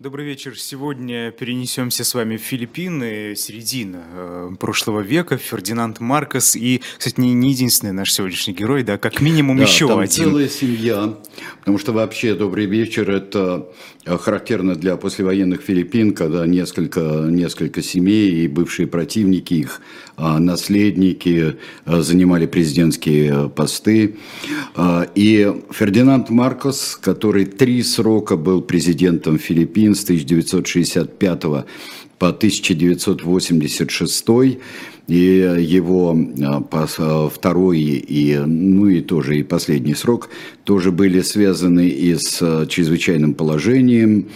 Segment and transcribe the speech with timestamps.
[0.00, 0.58] Добрый вечер.
[0.58, 6.56] Сегодня перенесемся с вами в Филиппины, середина э, прошлого века, Фердинанд Маркос.
[6.56, 10.24] И, кстати, не, не единственный наш сегодняшний герой, да, как минимум да, еще там один.
[10.24, 11.14] целая семья,
[11.60, 13.68] потому что вообще «Добрый вечер»– это
[14.04, 17.00] э, характерно для послевоенных Филиппин, когда несколько,
[17.30, 19.80] несколько семей и бывшие противники их,
[20.16, 21.54] а, наследники
[21.84, 24.16] э, занимали президентские посты.
[25.14, 31.42] И Фердинанд Маркос, который три срока был президентом Филиппин, с 1965
[32.18, 34.24] по 1986
[35.06, 40.30] и его а, второй и, ну и тоже и последний срок
[40.64, 44.30] тоже были связаны и с чрезвычайным положением, а,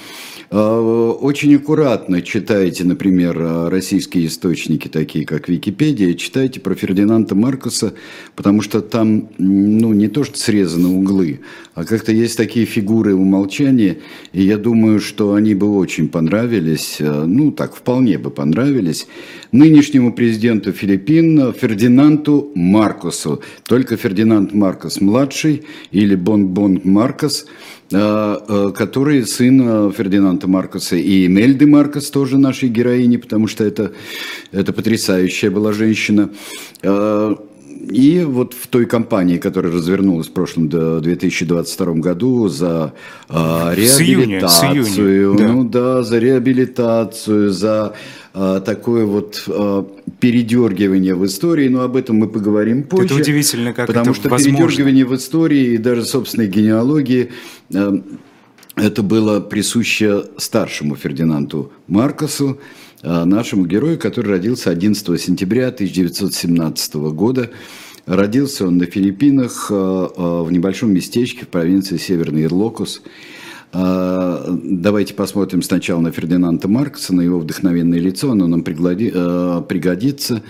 [0.50, 7.92] очень аккуратно читайте, например, российские источники, такие как Википедия, читайте про Фердинанда Маркоса,
[8.34, 11.40] потому что там ну, не то, что срезаны углы,
[11.74, 13.98] а как-то есть такие фигуры умолчания,
[14.32, 19.06] и я думаю, что они бы очень понравились, э, ну так, вполне бы понравились
[19.52, 23.42] нынешнему президенту Филиппин Фердинанду Маркосу.
[23.66, 27.44] Только Фердинанд Маркос младший или Бон-Бон Маркос–
[27.77, 33.92] а, а, который сын Фердинанда Маркоса и Мельды Маркос, тоже нашей героини, потому что это,
[34.52, 36.30] это потрясающая была женщина.
[37.88, 42.92] А, и вот в той кампании, которая развернулась в прошлом 2022 году за
[43.28, 43.34] э,
[43.74, 45.52] реабилитацию, с июня, с июня, да.
[45.52, 47.94] ну да, за реабилитацию, за
[48.34, 49.84] э, такое вот э,
[50.20, 53.06] передергивание в истории, но об этом мы поговорим позже.
[53.06, 54.58] Это удивительно, как Потому это что возможно.
[54.58, 57.30] передергивание в истории и даже собственной генеалогии
[57.72, 58.00] э,
[58.78, 62.58] это было присуще старшему Фердинанду Маркосу,
[63.02, 67.50] э, нашему герою, который родился 11 сентября 1917 года.
[68.06, 73.02] Родился он на Филиппинах э, в небольшом местечке в провинции Северный Ирлокус.
[73.70, 80.42] Давайте посмотрим сначала на Фердинанда Маркса, на его вдохновенное лицо, оно нам пригодится,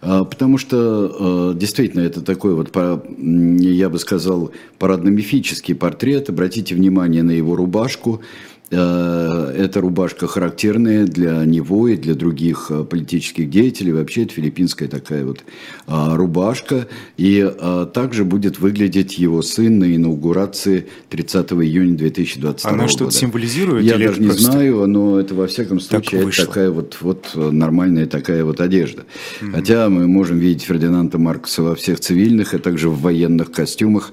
[0.00, 6.28] потому что действительно это такой вот, я бы сказал, парадно-мифический портрет.
[6.28, 12.82] Обратите внимание на его рубашку, Э, эта рубашка характерная для него и для других э,
[12.84, 13.92] политических деятелей.
[13.92, 15.44] Вообще это филиппинская такая вот
[15.86, 16.88] а, рубашка.
[17.16, 22.92] И а, также будет выглядеть его сын на инаугурации 30 июня 2022 Она года.
[22.92, 23.84] что-то символизирует?
[23.84, 28.06] Я даже не знаю, но это во всяком случае так это такая вот, вот нормальная
[28.06, 29.04] такая вот одежда.
[29.40, 29.52] Mm-hmm.
[29.52, 34.12] Хотя мы можем видеть Фердинанда Маркоса во всех цивильных, а также в военных костюмах.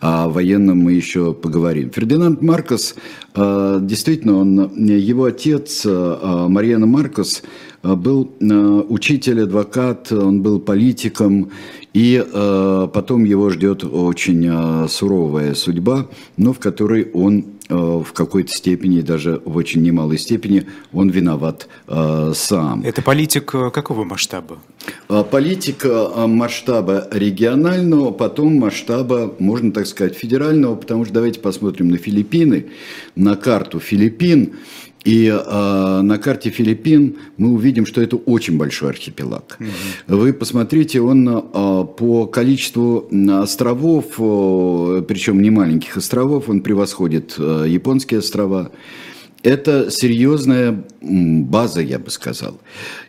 [0.00, 1.90] О военном мы еще поговорим.
[1.90, 2.94] Фердинанд Маркос,
[3.34, 7.42] э, действительно, он, его отец э, Мариана Маркос
[7.82, 8.32] э, был
[8.88, 11.50] учитель, адвокат, он был политиком,
[11.92, 12.24] и
[12.94, 16.06] потом его ждет очень суровая судьба,
[16.36, 22.32] но в которой он в какой-то степени, даже в очень немалой степени, он виноват э,
[22.34, 22.82] сам.
[22.84, 24.58] Это политик э, какого масштаба?
[25.08, 31.96] Э, политика масштаба регионального, потом масштаба, можно так сказать, федерального, потому что давайте посмотрим на
[31.96, 32.66] Филиппины,
[33.14, 34.54] на карту Филиппин.
[35.04, 39.56] И э, на карте Филиппин мы увидим, что это очень большой архипелаг.
[39.58, 40.16] Угу.
[40.18, 41.40] Вы посмотрите, он э,
[41.96, 43.08] по количеству
[43.42, 48.72] островов, э, причем не маленьких островов, он превосходит э, японские острова.
[49.42, 52.60] Это серьезная база, я бы сказал.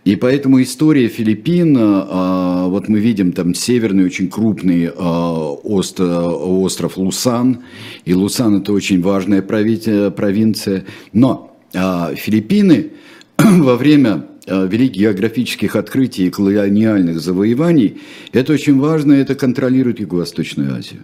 [0.05, 6.95] И поэтому история Филиппин, э, вот мы видим там северный очень крупный э, остров, остров
[6.95, 7.63] Лусан,
[8.05, 12.91] и Лусан это очень важная провинция, но Филиппины
[13.37, 18.01] во время а, великих географических открытий и колониальных завоеваний,
[18.33, 21.01] это очень важно, это контролирует Юго-Восточную Азию.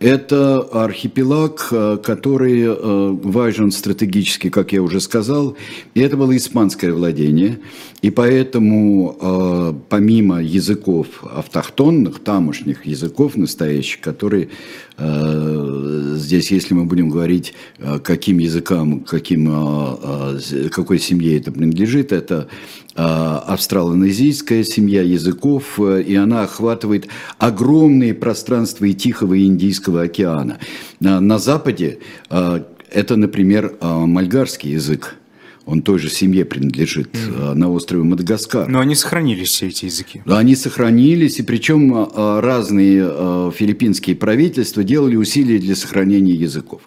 [0.00, 5.56] Это архипелаг, а, который важен стратегически, как я уже сказал,
[5.94, 7.60] и это было испанское владение,
[8.02, 14.50] и поэтому помимо языков автохтонных, тамошних языков настоящих, которые
[14.98, 22.48] здесь, если мы будем говорить, э, каким языкам, каким, э, какой семье это принадлежит, это
[23.00, 27.06] австралонезийская семья языков, и она охватывает
[27.38, 30.58] огромные пространства и Тихого и Индийского океана.
[30.98, 35.14] На Западе это, например, мальгарский язык,
[35.68, 37.54] он той же семье принадлежит mm.
[37.54, 38.68] на острове Мадагаскар.
[38.68, 40.22] Но они сохранились, все эти языки.
[40.26, 46.80] Они сохранились, и причем разные филиппинские правительства делали усилия для сохранения языков.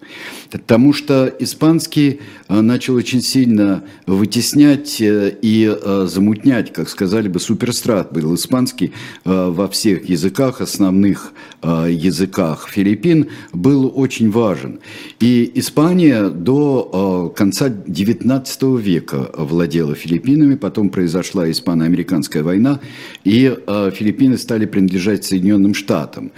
[0.50, 2.20] Потому что испанский
[2.50, 8.92] начал очень сильно вытеснять и замутнять, как сказали бы, суперстрат был испанский
[9.24, 14.80] во всех языках, основных языках Филиппин, был очень важен.
[15.20, 22.80] И Испания до конца XIX века владела Филиппинами, потом произошла испано-американская война,
[23.24, 26.32] и э, Филиппины стали принадлежать Соединенным Штатам.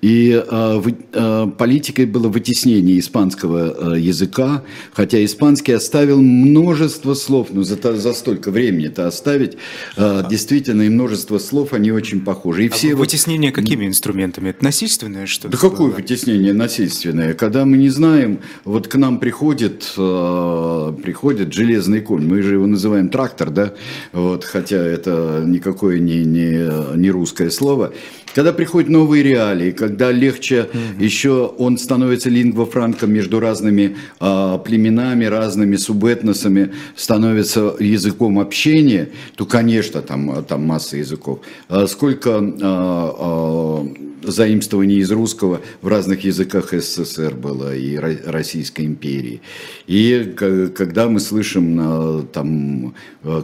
[0.00, 0.82] И э,
[1.12, 4.62] э, политикой было вытеснение испанского языка,
[4.92, 9.56] хотя испанский оставил множество слов, ну за, за столько времени это оставить,
[9.96, 12.66] действительно, и множество слов, они очень похожи.
[12.66, 13.56] И а все вытеснение вот...
[13.56, 14.50] какими инструментами?
[14.50, 15.48] Это насильственное что-то?
[15.50, 17.34] Да какое вытеснение насильственное?
[17.34, 22.26] Когда мы не знаем, вот к нам приходит, приходит железный железный конь.
[22.26, 23.72] Мы же его называем трактор, да,
[24.12, 27.92] вот, хотя это никакое не, не, не русское слово.
[28.34, 31.02] Когда приходят новые реалии, когда легче угу.
[31.02, 40.02] еще он становится лингвофранком между разными а, племенами, разными субэтносами, становится языком общения, то, конечно,
[40.02, 41.40] там, там масса языков.
[41.68, 43.88] А сколько а, а,
[44.22, 49.40] заимствований из русского в разных языках СССР было и Российской империи.
[49.86, 50.34] И
[50.76, 52.94] когда мы слышим там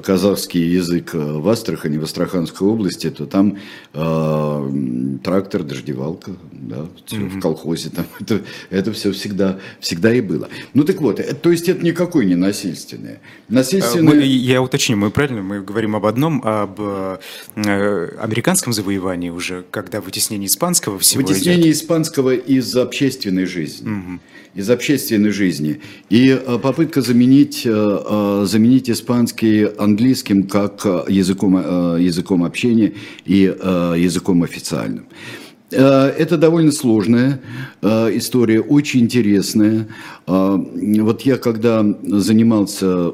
[0.05, 3.59] казахский язык в Астрахани, в Астраханской области, то там
[5.23, 7.29] трактор, дождевалка, да, mm-hmm.
[7.29, 10.49] в колхозе, там, это, это все всегда, всегда и было.
[10.75, 13.21] Ну так вот, то есть это никакой не насильственное.
[13.49, 14.15] насильственное...
[14.15, 17.19] Мы, я уточню, мы правильно, мы говорим об одном, об э,
[17.57, 21.77] американском завоевании уже, когда вытеснение испанского всего Вытеснение идет.
[21.77, 23.89] испанского из общественной жизни.
[23.89, 24.19] Mm-hmm
[24.55, 25.81] из общественной жизни.
[26.11, 31.57] И э, попытка заменить, э, э, заменить испанский английским как языком,
[32.01, 32.93] языком общения
[33.25, 35.07] и языком официальным.
[35.71, 37.41] Это довольно сложная
[37.83, 39.89] история, очень интересная.
[40.27, 43.11] Вот я когда занимался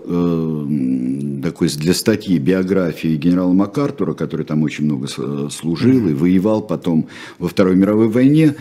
[1.42, 5.06] такой для статьи биографии генерала МакАртура, который там очень много
[5.48, 7.06] служил и воевал потом
[7.38, 8.56] во Второй мировой войне,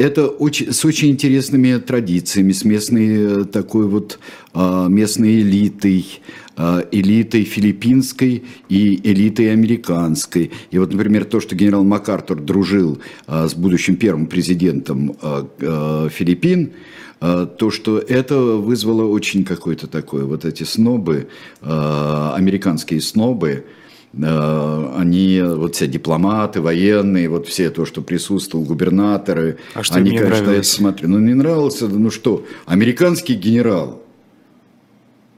[0.00, 4.18] это очень, с очень интересными традициями, с местной такой вот
[4.54, 6.22] а, местной элитой,
[6.56, 10.52] а, элитой филиппинской и элитой американской.
[10.70, 15.16] И вот, например, то, что генерал МакАртур дружил а, с будущим первым президентом
[15.58, 16.72] Филиппин,
[17.20, 21.28] то, что это вызвало очень какое-то такое, вот эти снобы,
[21.60, 29.82] американские снобы, Э, они, вот все дипломаты, военные, вот все то, что присутствовал, губернаторы, а
[29.82, 30.70] что они, конечно, нравилось?
[30.70, 31.10] смотрели.
[31.10, 34.02] Ну, не нравился, ну что, американский генерал,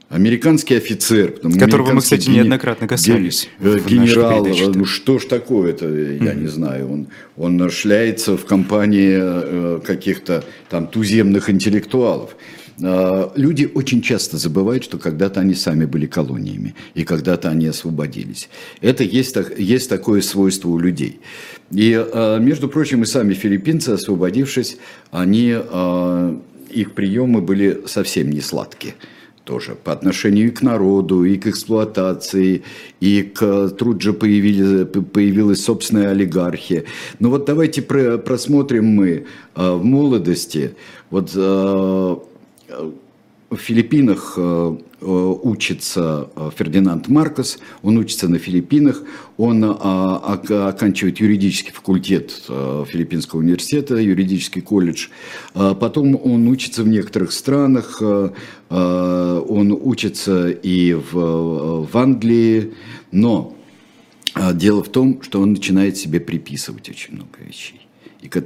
[0.09, 1.33] американский офицер.
[1.59, 2.35] Которого мы, кстати, гени...
[2.37, 3.49] неоднократно касались.
[3.59, 3.79] Ген...
[3.85, 6.35] Генерал, ну что ж такое-то, я mm-hmm.
[6.35, 6.91] не знаю.
[6.91, 12.35] Он, он шляется в компании э, каких-то там туземных интеллектуалов.
[12.81, 18.49] А, люди очень часто забывают, что когда-то они сами были колониями, и когда-то они освободились.
[18.81, 21.19] Это есть, есть такое свойство у людей.
[21.71, 24.77] И, а, между прочим, и сами филиппинцы, освободившись,
[25.11, 26.39] они, а,
[26.69, 28.95] их приемы были совсем не сладкие
[29.43, 32.63] тоже по отношению и к народу, и к эксплуатации,
[33.01, 36.85] и к тут же появились, появилась собственная олигархия.
[37.19, 40.75] Но вот давайте просмотрим мы в молодости,
[41.09, 41.33] вот
[43.55, 49.03] в Филиппинах э, э, учится э, Фердинанд Маркос, он учится на Филиппинах,
[49.37, 55.07] он оканчивает юридический факультет Филиппинского университета, юридический колледж.
[55.53, 58.01] Потом он учится в некоторых странах,
[58.69, 62.73] он учится и в, в Англии,
[63.11, 63.55] но
[64.53, 67.82] дело в том, что он начинает себе приписывать очень много вещей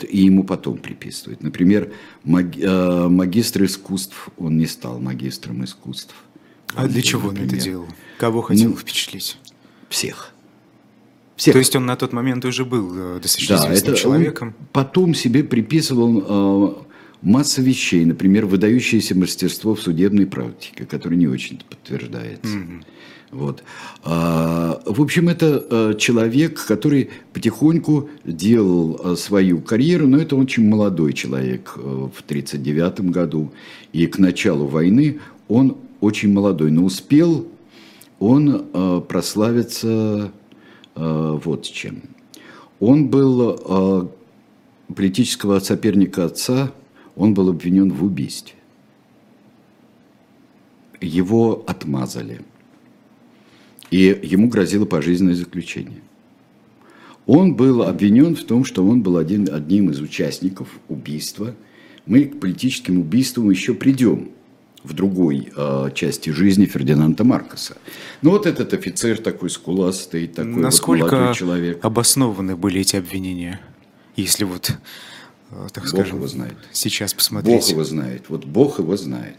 [0.04, 1.42] и ему потом приписывают.
[1.44, 1.92] Например,
[2.26, 6.16] э, магистр искусств, он не стал магистром искусств.
[6.76, 7.88] А он, для чего например, он это делал?
[8.18, 9.38] Кого хотел ну, впечатлить?
[9.90, 10.34] Всех.
[11.36, 11.54] Всех.
[11.54, 14.56] То есть он на тот момент уже был э, достаточно да, известным это человеком?
[14.74, 16.87] потом себе приписывал
[17.22, 22.58] э, массу вещей, например, выдающееся мастерство в судебной практике, которое не очень подтверждается.
[22.58, 22.84] Mm-hmm.
[23.32, 23.64] Вот.
[24.04, 30.68] А, в общем, это а, человек, который потихоньку делал а, свою карьеру, но это очень
[30.68, 33.52] молодой человек в 1939 году.
[33.92, 37.48] И к началу войны он очень молодой, но успел
[38.20, 40.32] он прославиться
[40.96, 42.02] вот чем.
[42.80, 44.12] Он был
[44.96, 46.72] политического соперника отца,
[47.18, 48.54] он был обвинен в убийстве.
[51.00, 52.42] его отмазали.
[53.92, 56.02] И ему грозило пожизненное заключение.
[57.28, 61.54] Он был обвинен в том, что он был один, одним из участников убийства.
[62.06, 64.30] Мы к политическим убийствам еще придем
[64.84, 67.78] в другой э, части жизни Фердинанда Маркоса.
[68.22, 71.86] Ну вот этот офицер такой скуластый, такой Насколько вот молодой человек.
[71.86, 73.60] обоснованы были эти обвинения?
[74.16, 74.78] Если вот,
[75.74, 76.56] так Бог скажем, его знает.
[76.72, 77.62] сейчас посмотреть.
[77.62, 78.26] Бог его знает.
[78.30, 79.38] Вот Бог его знает.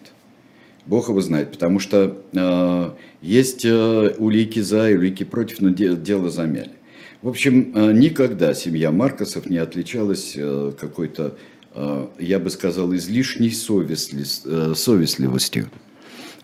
[0.86, 5.94] Бог его знает, потому что э, есть э, улики за и улики против, но де,
[5.94, 6.72] дело замяли.
[7.20, 11.36] В общем, э, никогда семья Маркосов не отличалась э, какой-то,
[11.74, 15.68] э, я бы сказал, излишней совестли, э, совестливостью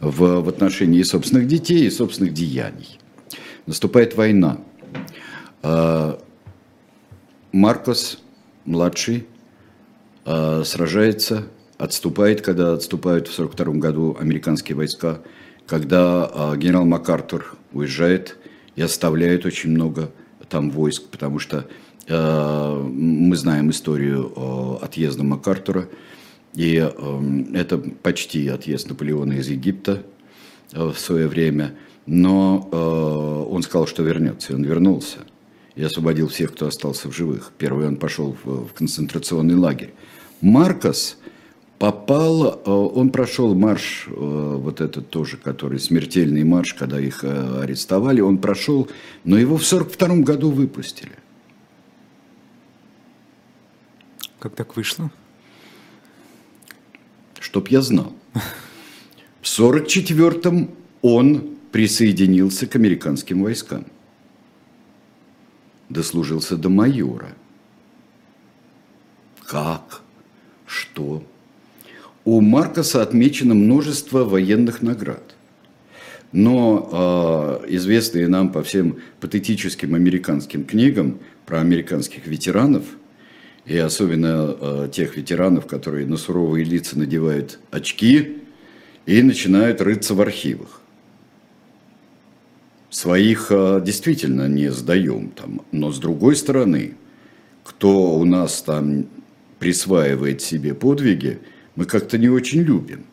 [0.01, 2.99] в, в отношении собственных детей и собственных деяний.
[3.65, 4.59] Наступает война.
[5.63, 6.19] Э,
[7.53, 8.19] Маркос,
[8.67, 9.34] младший, э,
[10.25, 11.45] сражается,
[11.79, 15.21] отступает, когда отступают в 1942 году американские войска,
[15.67, 18.37] когда э, генерал МакАртур уезжает
[18.77, 20.11] и оставляет очень много
[20.49, 21.67] там войск, потому что
[22.07, 25.89] э, мы знаем историю э, отъезда МакАртура,
[26.55, 30.03] и э, это почти отъезд Наполеона из Египта
[30.73, 31.75] э, в свое время,
[32.07, 35.19] но э, он сказал, что вернется, и он вернулся
[35.77, 37.53] и освободил всех, кто остался в живых.
[37.59, 39.93] Первый он пошел в, в концентрационный лагерь.
[40.41, 41.19] Маркос
[41.79, 47.61] попал, э, он прошел марш, э, вот этот тоже, который смертельный марш, когда их э,
[47.63, 48.89] арестовали, он прошел,
[49.25, 51.13] но его в 42 году выпустили.
[54.39, 55.11] Как так вышло?
[57.41, 58.13] Чтоб я знал.
[59.41, 60.71] В 44-м
[61.03, 63.87] он присоединился к американским войскам.
[65.95, 67.29] Дослужился до майора.
[69.47, 70.03] Как?
[70.67, 71.23] Что?
[72.25, 75.37] У Маркоса отмечено множество военных наград.
[76.33, 82.83] Но э, известные нам по всем патетическим американским книгам про американских ветеранов,
[83.65, 88.39] и особенно э, тех ветеранов, которые на суровые лица надевают очки
[89.07, 90.81] и начинают рыться в архивах.
[92.95, 96.95] Своих э, действительно не сдаем, там, но с другой стороны,
[97.65, 99.07] кто у нас там
[99.59, 101.41] присваивает себе подвиги,
[101.75, 103.05] мы как-то не очень любим.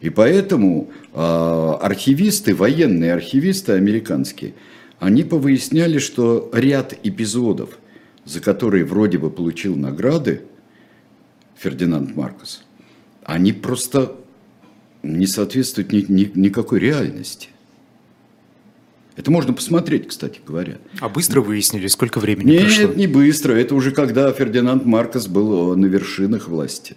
[0.00, 4.54] И поэтому э, архивисты, военные архивисты американские,
[4.98, 7.78] они повыясняли, что ряд эпизодов,
[8.24, 10.42] за которые вроде бы получил награды
[11.56, 12.64] Фердинанд Маркос,
[13.22, 14.16] они просто
[15.04, 17.50] не соответствуют ни, ни, никакой реальности.
[19.18, 20.78] Это можно посмотреть, кстати говоря.
[21.00, 22.94] А быстро выяснили, сколько времени Нет, прошло?
[22.94, 23.52] не быстро.
[23.52, 26.94] Это уже когда Фердинанд Маркос был на вершинах власти.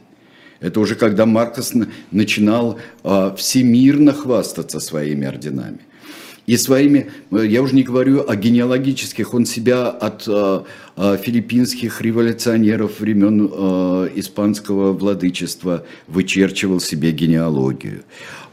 [0.60, 1.74] Это уже когда Маркос
[2.12, 5.80] начинал а, всемирно хвастаться своими орденами.
[6.52, 10.66] И своими, я уже не говорю о генеалогических, он себя от а,
[10.98, 13.46] а, филиппинских революционеров времен
[14.16, 18.04] испанского владычества вычерчивал себе генеалогию.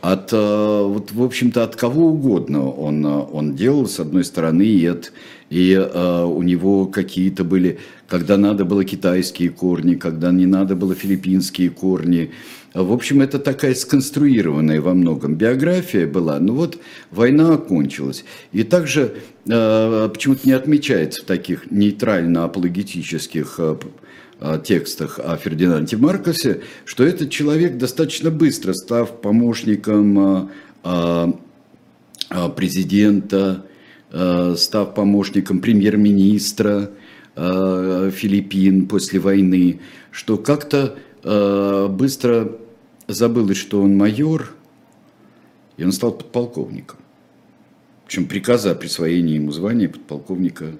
[0.00, 5.10] От, вот, в общем-то, от кого угодно он, он делал, с одной стороны, и, от,
[5.50, 7.78] и у него какие-то были
[8.08, 12.32] когда надо было китайские корни, когда не надо было филиппинские корни.
[12.74, 16.38] В общем, это такая сконструированная во многом биография была.
[16.38, 16.78] Ну вот,
[17.10, 18.24] война окончилась.
[18.52, 23.76] И также э, почему-то не отмечается в таких нейтрально-апологетических э,
[24.40, 30.48] э, текстах о Фердинанде Маркосе, что этот человек достаточно быстро, став помощником
[30.84, 31.32] э,
[32.30, 33.67] э, президента, э,
[34.10, 36.90] став помощником премьер-министра,
[37.40, 39.78] Э, Филиппин после войны,
[40.10, 42.50] что как-то э, быстро
[43.06, 44.50] забылось, что он майор,
[45.76, 46.98] и он стал подполковником.
[48.06, 50.72] Причем приказа о присвоении ему звания подполковника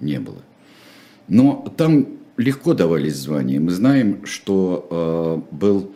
[0.00, 0.42] не было.
[1.28, 3.60] Но там легко давались звания.
[3.60, 5.94] Мы знаем, что э, был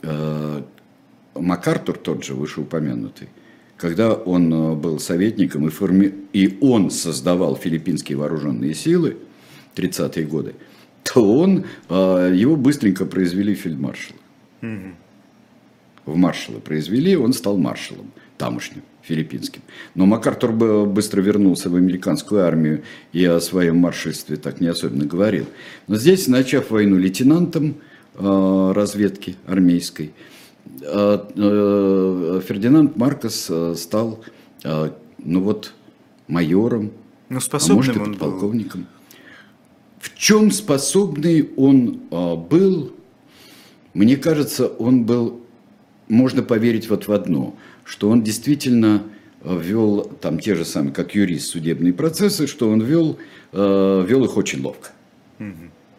[0.00, 0.62] э,
[1.34, 3.28] МакАртур, тот же вышеупомянутый,
[3.76, 6.14] когда он э, был советником и, форми...
[6.32, 9.16] и он создавал филиппинские вооруженные силы,
[9.76, 10.54] 30-е годы,
[11.02, 14.18] то он, а, его быстренько произвели фельдмаршала.
[14.62, 16.12] Угу.
[16.12, 19.62] В маршала произвели, он стал маршалом тамошним, филиппинским.
[19.94, 20.52] Но МакАртур
[20.86, 25.46] быстро вернулся в американскую армию и о своем маршальстве так не особенно говорил.
[25.88, 27.76] Но здесь, начав войну лейтенантом
[28.14, 30.12] а, разведки армейской,
[30.80, 34.24] Фердинанд Маркос стал,
[34.62, 35.72] ну вот,
[36.28, 36.92] майором,
[37.28, 38.82] ну, а может, он полковником.
[38.82, 38.88] Был.
[40.00, 42.92] В чем способный он а, был,
[43.94, 45.40] мне кажется, он был
[46.08, 49.02] можно поверить вот в одно, что он действительно
[49.42, 53.18] вел там те же самые, как юрист, судебные процессы, что он вел,
[53.52, 54.90] вел их очень ловко.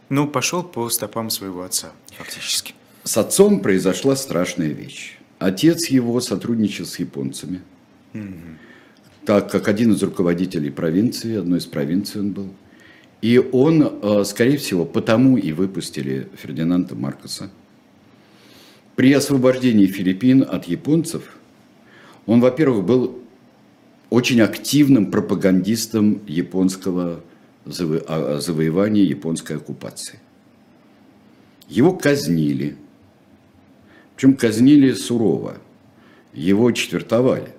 [0.09, 2.73] Ну, пошел по стопам своего отца, фактически.
[3.07, 5.17] С отцом произошла страшная вещь.
[5.39, 7.61] Отец его сотрудничал с японцами,
[8.13, 8.25] угу.
[9.25, 12.49] так как один из руководителей провинции, одной из провинций он был.
[13.21, 17.49] И он, э, скорее всего, потому и выпустили Фердинанда Маркоса.
[18.97, 21.37] При освобождении Филиппин от японцев
[22.25, 23.19] он, во-первых, был
[24.09, 27.21] очень активным пропагандистом японского
[27.65, 30.19] а, завоевания, японской оккупации.
[31.69, 32.75] Его казнили–
[34.17, 35.57] причем казнили сурово.
[36.33, 37.53] Его четвертовали.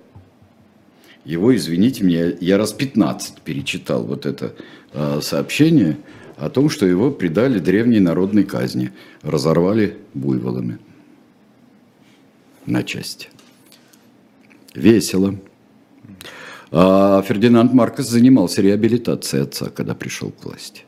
[1.23, 4.55] Его, извините меня, я раз 15 перечитал вот это
[4.91, 5.97] э, сообщение
[6.35, 10.79] о том, что его предали древней народной казни, разорвали буйволами
[12.65, 13.29] на части.
[14.75, 15.35] Весело.
[16.71, 20.83] А Фердинанд Маркос занимался реабилитацией отца, когда пришел к власти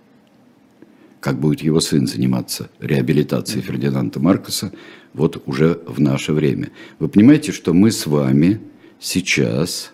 [1.22, 4.74] как будет его сын заниматься реабилитацией Фердинанда Маркоса
[5.14, 6.72] вот уже в наше время.
[7.00, 8.60] Вы понимаете, что мы с вами
[9.00, 9.94] сейчас,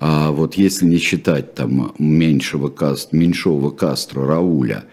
[0.00, 4.84] а вот если не считать там меньшего каст, меньшого Кастро Рауля,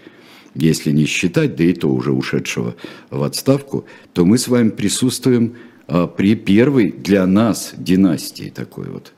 [0.53, 2.75] если не считать, да и то уже ушедшего
[3.09, 5.55] в отставку, то мы с вами присутствуем
[5.87, 9.13] а, при первой для нас династии такой вот,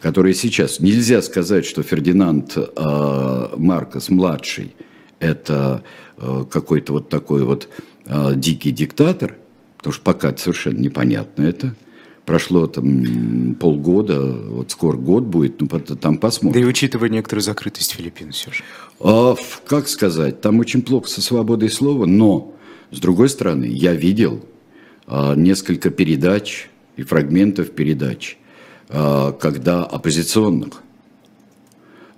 [0.00, 0.78] которая сейчас.
[0.78, 4.76] Нельзя сказать, что Фердинанд а, Маркос младший–
[5.22, 5.82] это
[6.18, 7.68] э, какой-то вот такой вот
[8.06, 9.36] э, дикий диктатор,
[9.78, 11.74] потому что пока совершенно непонятно это.
[12.26, 16.60] Прошло там полгода, вот скоро год будет, ну там посмотрим.
[16.60, 18.62] Да и учитывая некоторую закрытость Филиппин все же.
[19.00, 19.34] А,
[19.66, 22.54] как сказать, там очень плохо со свободой слова, но,
[22.92, 24.44] с другой стороны, я видел
[25.06, 28.36] а, несколько передач и фрагментов передач,
[28.88, 30.82] а, когда оппозиционных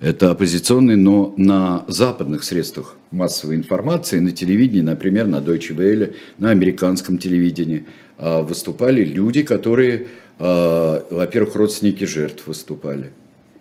[0.05, 6.51] это оппозиционные, но на западных средствах массовой информации, на телевидении, например, на Deutsche Welle, на
[6.51, 7.87] американском телевидении,
[8.19, 10.09] а, выступали люди, которые,
[10.39, 13.13] а, во-первых, родственники жертв выступали.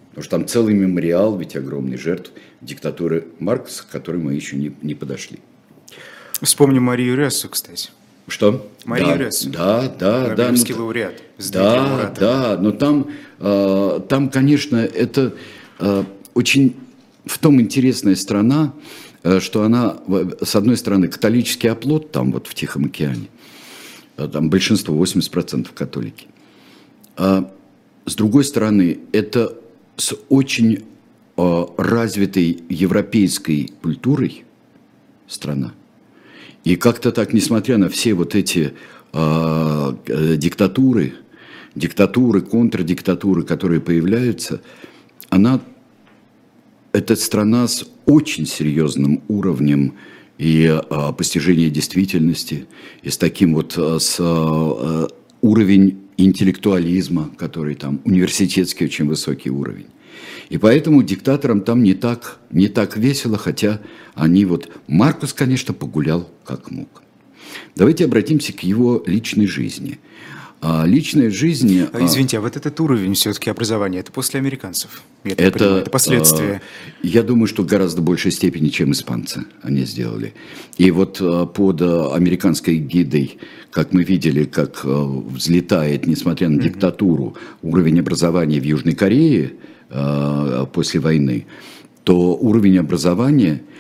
[0.10, 4.76] Потому что там целый мемориал, ведь огромный жертв диктатуры Маркса, к которой мы еще не,
[4.82, 5.40] не подошли.
[6.42, 7.90] Вспомним Марию Рессу, кстати.
[8.28, 8.70] Что?
[8.84, 9.50] Мария да, Рессу.
[9.50, 10.44] Да, да, да.
[10.44, 11.24] Нобелевский ну, лауреат.
[11.54, 15.34] Да, да, но там, э, там, конечно, это
[16.34, 16.76] очень
[17.26, 18.74] в том интересная страна,
[19.24, 19.98] э, что она,
[20.42, 23.28] с одной стороны, католический оплот там вот в Тихом океане,
[24.18, 26.28] э, там большинство, 80% католики.
[27.16, 27.52] А
[28.06, 29.56] с другой стороны, это
[29.96, 30.84] с очень
[31.38, 34.44] э, развитой европейской культурой
[35.28, 35.74] страна.
[36.64, 38.74] И как-то так, несмотря на все вот эти
[39.14, 41.14] диктатуры,
[41.76, 44.60] диктатуры, контрдиктатуры, которые появляются,
[45.30, 45.62] она
[46.94, 49.96] это страна с очень серьезным уровнем
[50.38, 52.68] и а, постижения действительности,
[53.02, 55.08] и с таким вот а, с а,
[55.42, 59.88] уровень интеллектуализма, который там университетский очень высокий уровень.
[60.50, 63.82] И поэтому диктаторам там не так, не так весело, хотя
[64.14, 64.70] они вот...
[64.88, 67.02] Маркус, конечно, погулял как мог.
[67.76, 70.00] Давайте обратимся к его личной жизни–
[70.66, 71.88] а личная жизнь...
[71.92, 75.02] А, извините, а вот этот уровень все-таки образования, это после американцев?
[75.26, 76.62] Я это, понимаю, это последствия?
[77.02, 80.34] Я думаю, что в гораздо большей степени, чем испанцы они сделали.
[80.78, 81.22] И вот
[81.54, 83.40] под американской гидой,
[83.72, 89.56] как мы видели, как взлетает, несмотря на диктатуру, уровень образования в Южной Корее
[90.72, 91.46] после войны,
[92.06, 93.74] то уровень образования а,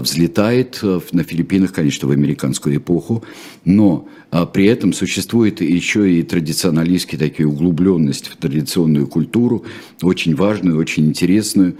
[0.00, 3.22] взлетает э, на Филиппинах, конечно, в американскую эпоху,
[3.66, 9.64] но а, при этом существует еще и традиционалистские такие углубленность в традиционную культуру,
[10.00, 11.76] очень важную, очень интересную.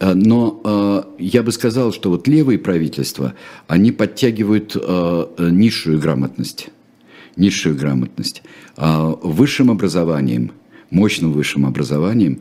[0.00, 3.34] А, но я бы сказал, что вот левые правительства,
[3.68, 4.74] они подтягивают
[5.38, 6.70] низшую грамотность,
[7.36, 8.42] низшую грамотность.
[8.76, 10.52] Высшим образованием,
[10.90, 12.40] мощным высшим образованием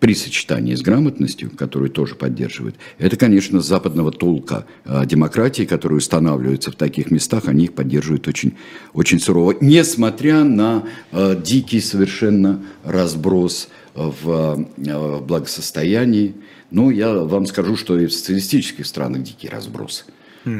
[0.00, 6.70] при сочетании с грамотностью, которую тоже поддерживают, это, конечно, западного толка а, демократии, которые устанавливаются
[6.70, 8.54] в таких местах, они их поддерживают очень,
[8.92, 16.34] очень сурово, несмотря на э, дикий совершенно разброс в э, благосостоянии.
[16.70, 20.04] Ну, я вам скажу, что и в социалистических странах дикий разброс.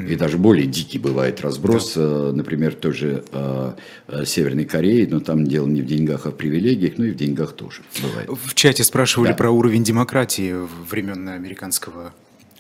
[0.09, 2.03] И даже более дикий бывает разброс, да.
[2.03, 3.73] Э, например, той же э,
[4.09, 7.17] э, Северной Кореи, но там дело не в деньгах, а в привилегиях, но и в
[7.17, 8.29] деньгах тоже бывает.
[8.31, 9.35] В чате спрашивали да.
[9.35, 10.55] про уровень демократии
[10.89, 12.13] времен американского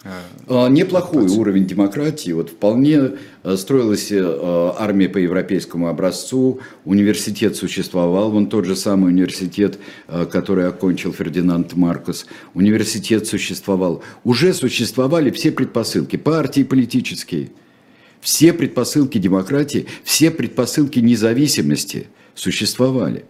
[0.05, 2.31] А, неплохой уровень демократии.
[2.31, 9.09] Вот вполне э, строилась э, армия по европейскому образцу, университет существовал, вон тот же самый
[9.09, 12.27] университет, э, который окончил Фердинанд Маркос.
[12.55, 14.03] Университет существовал.
[14.23, 17.51] Уже существовали все предпосылки, партии политические,
[18.21, 23.25] все предпосылки демократии, все предпосылки независимости существовали.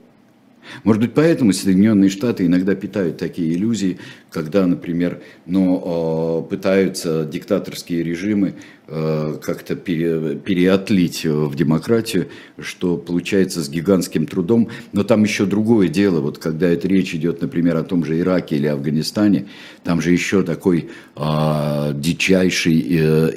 [0.84, 3.98] Может быть, поэтому Соединенные Штаты иногда питают такие иллюзии,
[4.30, 8.54] когда, например, ну, пытаются диктаторские режимы
[8.86, 12.28] э, как-то пере, переотлить в демократию,
[12.58, 14.68] что получается с гигантским трудом.
[14.92, 18.56] Но там еще другое дело, вот когда это речь идет, например, о том же Ираке
[18.56, 19.46] или Афганистане,
[19.84, 23.32] там же еще такой а, дичайший э,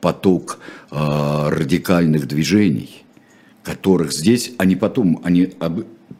[0.00, 0.58] поток
[0.90, 3.04] а, радикальных движений,
[3.62, 5.52] которых здесь, они потом, они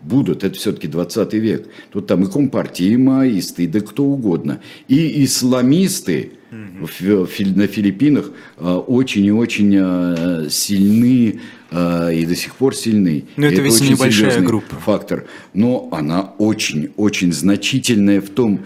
[0.03, 1.69] будут, это все-таки 20 век.
[1.91, 4.61] Тут там и компартии, и маоисты, и да кто угодно.
[4.89, 12.77] И исламисты на Филиппинах а, очень и очень а, сильны а, и до сих пор
[12.77, 13.25] сильны.
[13.37, 14.77] Но это, это ведь небольшая группа.
[14.77, 15.27] Фактор.
[15.55, 18.65] Но она очень-очень значительная в том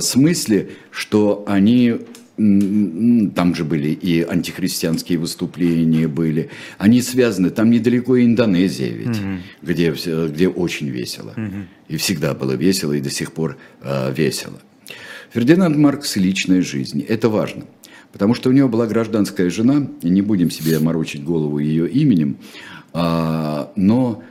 [0.00, 1.96] смысле, что они
[2.36, 6.50] там же были и антихристианские выступления были.
[6.76, 9.38] Они связаны, там недалеко Индонезия ведь, угу.
[9.62, 9.94] где,
[10.28, 11.32] где очень весело.
[11.36, 11.66] Угу.
[11.88, 14.60] И всегда было весело, и до сих пор э, весело.
[15.32, 17.02] Фердинанд Маркс– личная жизнь.
[17.02, 17.64] Это важно.
[18.12, 22.38] Потому что у него была гражданская жена, и не будем себе морочить голову ее именем,
[22.92, 24.22] а, но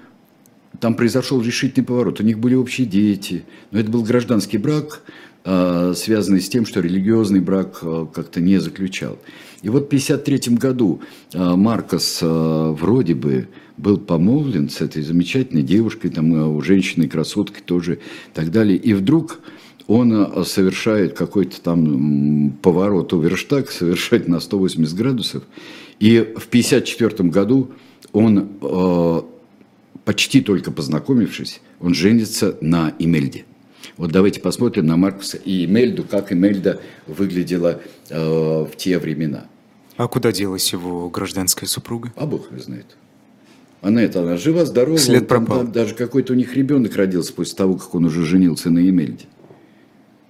[0.80, 2.20] там произошел решительный поворот.
[2.20, 5.04] У них были общие дети, но это был гражданский брак,
[5.47, 9.19] Э, связанный с тем, что религиозный брак э, как-то не заключал.
[9.62, 11.01] И вот в 1953 году
[11.34, 17.95] э, Маркос вроде бы был помолвлен с этой замечательной девушкой, там у женщины красотки тоже
[17.95, 18.75] и так далее.
[18.75, 19.39] И вдруг
[19.86, 25.43] он совершает какой-то там поворот оверштаг, совершает на 180 градусов.
[25.99, 27.69] И в 1954 году
[28.13, 28.49] он,
[30.05, 33.45] почти только познакомившись, он женится на Имельде.
[33.97, 39.45] Вот давайте посмотрим на Маркуса и Эмельду, как Эмельда выглядела э, в те времена.
[39.95, 42.12] А куда делась его гражданская супруга?
[42.17, 42.97] А бог ее знает.
[43.81, 44.97] Она это, она жива, здорова.
[44.97, 45.60] След пропал.
[45.60, 49.25] Там, даже какой-то у них ребенок родился после того, как он уже женился на Эмельде.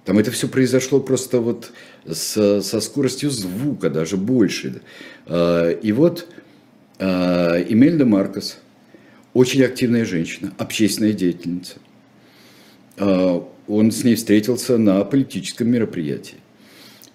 [0.04, 1.72] Там это все произошло просто вот
[2.06, 4.82] с, со скоростью звука, даже больше.
[5.26, 6.28] Э, и вот
[6.98, 8.58] э, Эмельда Маркос,
[9.34, 11.74] очень активная женщина, общественная деятельница.
[13.68, 16.36] Он с ней встретился на политическом мероприятии.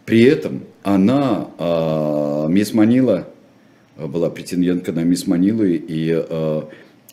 [0.06, 3.28] При этом она, э, мисс Манила,
[3.98, 6.62] была претендентка на мисс Манилу, и, э,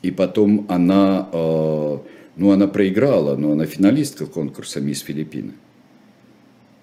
[0.02, 1.98] и потом она, э,
[2.36, 5.52] ну, она проиграла, но она финалистка конкурса мисс Филиппины.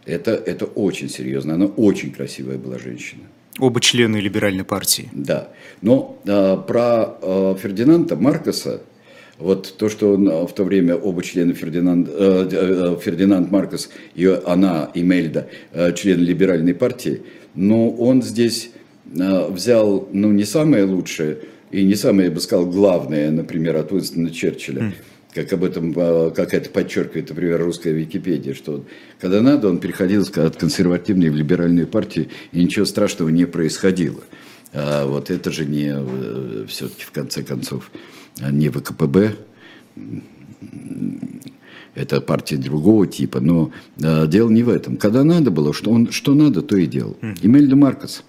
[0.06, 3.24] Это, это очень серьезно, она очень красивая была женщина.
[3.58, 5.10] Оба члены либеральной партии.
[5.14, 5.50] Да,
[5.82, 8.82] но э, про э, Фердинанда Маркоса,
[9.38, 14.26] вот то, что он в то время оба члена Фердинанд, э, э, Фердинанд Маркос и
[14.46, 17.22] она, Имельда, э, члены либеральной партии,
[17.54, 18.72] но он здесь
[19.14, 21.40] э, взял, ну, не самое лучшее
[21.72, 24.82] и не самое, я бы сказал, главное, например, от Уинстона Черчилля.
[24.82, 24.94] Mm
[25.36, 28.86] как об этом, э, как это подчеркивает, например, русская Википедия, что
[29.20, 34.22] когда надо, он переходил от консервативной в либеральную партию, и ничего страшного не происходило.
[34.72, 37.92] А вот это же не, э, все-таки в конце концов,
[38.42, 39.36] а не ВКПБ,
[41.96, 43.72] это партия другого типа, но
[44.02, 44.98] э, дело не в этом.
[44.98, 47.18] Когда надо было, что, он, что надо, то и делал.
[47.42, 48.24] Эмельда Маркос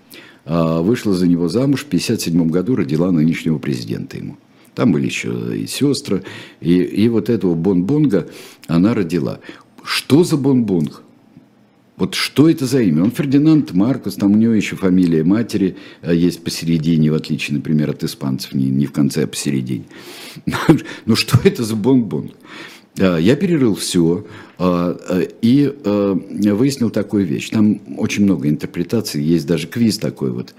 [0.44, 4.36] э, вышла за него замуж в 1957 году, родила нынешнего президента ему.
[4.74, 6.22] Там были еще и сестры,
[6.60, 8.28] и, и вот этого Бонбонга
[8.68, 9.40] она родила.
[9.82, 11.02] Что за Бонбонг?
[11.96, 13.04] Вот что это за имя?
[13.04, 17.90] Он Фердинанд Маркос, там у него еще фамилия матери э, есть посередине, в отличие, например,
[17.90, 19.84] от испанцев, не, не в конце, а посередине.
[21.06, 22.32] Ну что это за бонг-бонг?
[22.98, 24.26] Э, я перерыл все
[24.58, 27.48] э, и выяснил такую вещь.
[27.48, 30.54] Там очень много интерпретаций, есть даже квиз такой вот.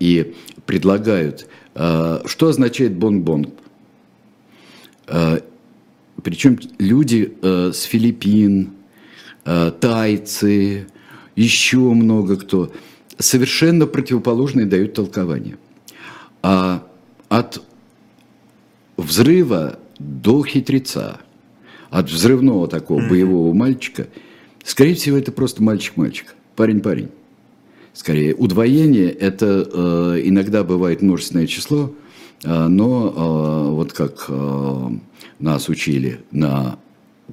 [0.00, 0.34] И
[0.66, 3.50] предлагают, что означает бонг-бонг.
[6.22, 8.73] Причем люди с Филиппин,
[9.44, 10.86] тайцы,
[11.36, 12.72] еще много кто,
[13.18, 15.58] совершенно противоположные дают толкование.
[16.42, 16.86] А
[17.28, 17.62] от
[18.96, 21.20] взрыва до хитреца,
[21.90, 24.08] от взрывного такого боевого мальчика,
[24.64, 27.10] скорее всего, это просто мальчик-мальчик, парень-парень.
[27.92, 31.92] Скорее, удвоение– это э, иногда бывает множественное число,
[32.42, 34.88] э, но э, вот как э,
[35.38, 36.78] нас учили на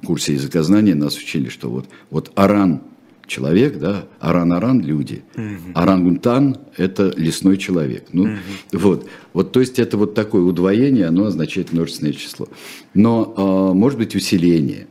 [0.00, 2.82] курсе языкознания нас учили, что вот, вот Аран
[3.26, 5.72] человек, да, аран-аран– люди, угу.
[5.74, 8.06] орангутан– это лесной человек.
[8.12, 8.32] Ну, угу.
[8.72, 12.48] вот, вот, то есть это вот такое удвоение, оно означает множественное число.
[12.94, 14.86] Но, э, может быть, усиление.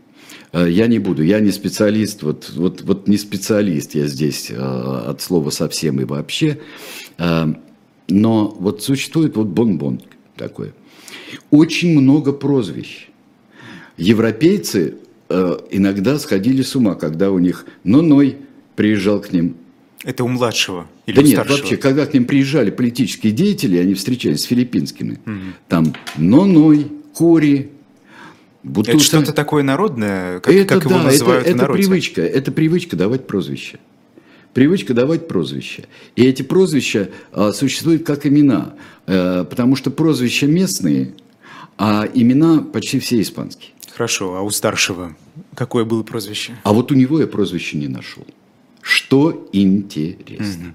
[0.54, 4.56] Э, я не буду, я не специалист, вот, вот, вот не специалист я здесь э,
[4.56, 6.60] от слова совсем и вообще.
[7.18, 7.54] Э,
[8.10, 10.02] но вот существует вот бон-бон
[10.36, 10.74] такой.
[11.52, 13.11] Очень много прозвищ.
[14.02, 14.96] Европейцы
[15.30, 18.38] э, иногда сходили с ума, когда у них Ноной
[18.76, 19.56] приезжал к ним.
[20.04, 21.58] Это у младшего или да у нет, старшего?
[21.58, 25.20] вообще, когда к ним приезжали политические деятели, они встречались с филиппинскими.
[25.24, 25.36] Угу.
[25.68, 27.70] Там Ноной, Кори,
[28.64, 28.98] Бутуса.
[28.98, 31.82] Это что-то такое народное, как, это, как его да, называют это, в народе?
[31.82, 33.78] Это привычка, это привычка давать прозвища.
[34.54, 35.84] Привычка давать прозвища.
[36.16, 38.74] И эти прозвища а, существуют как имена,
[39.06, 41.14] а, потому что прозвища местные,
[41.78, 43.72] а имена почти все испанские.
[43.94, 45.16] Хорошо, а у старшего
[45.56, 46.54] какое было прозвище?
[46.64, 48.26] А вот у него я прозвище не нашел.
[48.82, 50.74] Что интересно.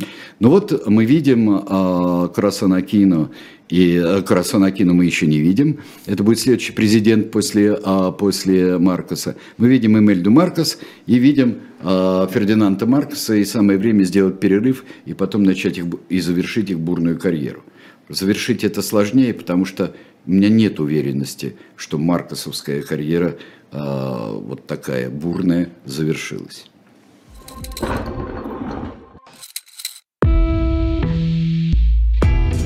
[0.00, 0.06] Угу.
[0.40, 3.30] Ну вот мы видим а, Красанакино
[3.68, 5.80] и э, Красанакина мы еще не видим.
[6.06, 9.36] Это будет следующий президент после, а, после Маркоса.
[9.58, 13.34] Мы видим Эмельду Маркос и видим а, Фердинанда Маркоса.
[13.34, 17.62] И самое время сделать перерыв и потом начать их и завершить их бурную карьеру.
[18.08, 19.94] Завершить это сложнее, потому что
[20.28, 23.38] у меня нет уверенности, что маркосовская карьера
[23.72, 26.66] а, вот такая бурная завершилась.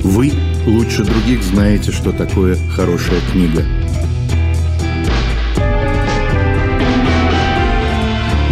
[0.03, 0.31] Вы
[0.67, 3.63] лучше других знаете, что такое хорошая книга.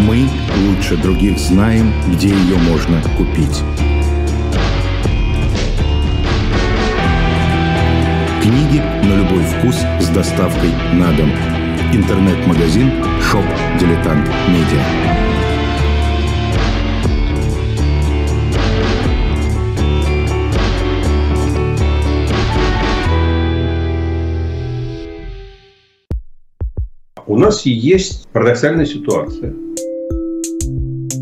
[0.08, 0.26] Мы
[0.66, 3.91] лучше других знаем, где ее можно купить.
[8.42, 11.30] Книги на любой вкус с доставкой на дом.
[11.94, 12.90] Интернет-магазин
[13.22, 13.46] «Shop
[13.80, 14.82] Дилетант Медиа».
[27.28, 29.54] У нас есть парадоксальная ситуация.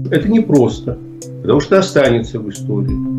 [0.09, 0.97] Это непросто,
[1.41, 3.18] потому что останется в истории.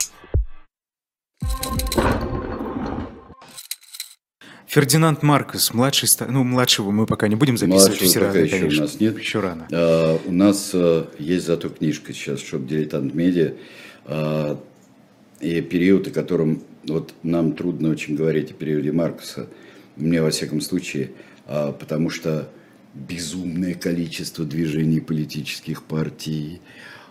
[4.71, 8.59] Фердинанд Маркос, младший, ну, младшего мы пока не будем записывать, Младшего все пока рано, еще
[8.59, 8.79] конечно.
[8.79, 9.19] у нас нет.
[9.19, 9.67] Еще рано.
[9.69, 13.55] А, у нас а, есть зато книжка сейчас, чтобы «Дилетант Медиа»,
[14.05, 14.57] а,
[15.41, 19.49] и период, о котором вот нам трудно очень говорить о периоде Маркоса,
[19.97, 21.11] мне во всяком случае,
[21.47, 22.47] а, потому что
[22.93, 26.61] безумное количество движений политических партий,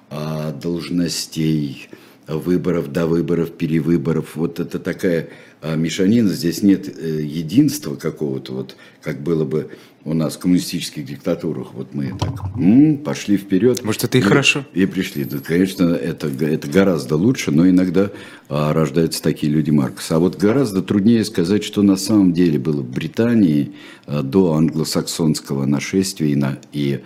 [0.09, 1.91] а, должностей,
[2.37, 4.37] выборов до выборов, перевыборов.
[4.37, 5.29] Вот это такая
[5.63, 9.71] а, мешанина, здесь нет э, единства какого-то, вот как было бы
[10.05, 11.75] у нас в коммунистических диктатурах.
[11.75, 13.85] Вот мы так м-м, пошли вперед.
[13.85, 14.65] Может, это и, и хорошо?
[14.73, 15.25] И пришли.
[15.25, 18.11] Да, конечно, это, это гораздо лучше, но иногда
[18.49, 20.17] а, рождаются такие люди Маркса.
[20.17, 23.73] А вот гораздо труднее сказать, что на самом деле было в Британии
[24.07, 27.01] а, до англосаксонского нашествия и, на, и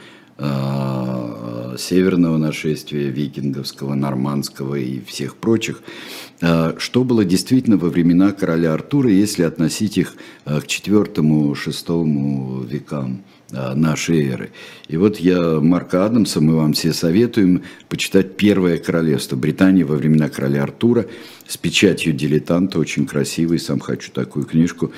[1.79, 5.83] северного нашествия, викинговского, нормандского и всех прочих,
[6.40, 13.23] э, что было действительно во времена короля Артура, если относить их э, к IV-VI векам
[13.74, 14.50] нашей эры.
[14.88, 20.28] И вот я, Марка Адамса, мы вам все советуем почитать «Первое королевство» Британии во времена
[20.28, 21.06] короля Артура
[21.46, 24.92] с печатью дилетанта, очень красивый, сам хочу такую книжку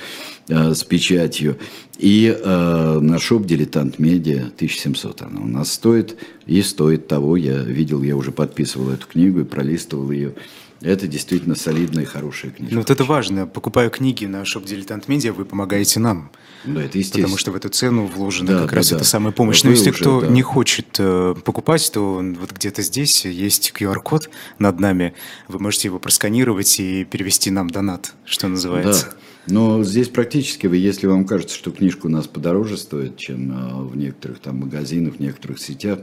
[0.47, 1.57] с печатью.
[1.97, 7.35] И э, на shop «Дилетант Медиа» 1700 она у нас стоит и стоит того.
[7.37, 10.33] Я видел, я уже подписывал эту книгу и пролистывал ее.
[10.81, 12.71] Это действительно солидная и хорошая книга.
[12.73, 13.47] Ну вот это важно.
[13.47, 16.29] Покупая книги на shop «Дилетант Медиа», вы помогаете нам.
[16.65, 17.23] Да, это естественно.
[17.23, 18.95] Потому что в эту цену вложена да, как да, раз да.
[18.97, 19.63] эта самая помощь.
[19.63, 20.27] Но если уже, кто да.
[20.27, 25.13] не хочет э, покупать, то вот где-то здесь есть QR-код над нами.
[25.47, 29.07] Вы можете его просканировать и перевести нам донат, что называется.
[29.11, 29.17] Да.
[29.49, 33.81] Но здесь практически, вы, если вам кажется, что книжка у нас подороже стоит, чем а,
[33.81, 35.99] в некоторых там магазинах, в некоторых сетях,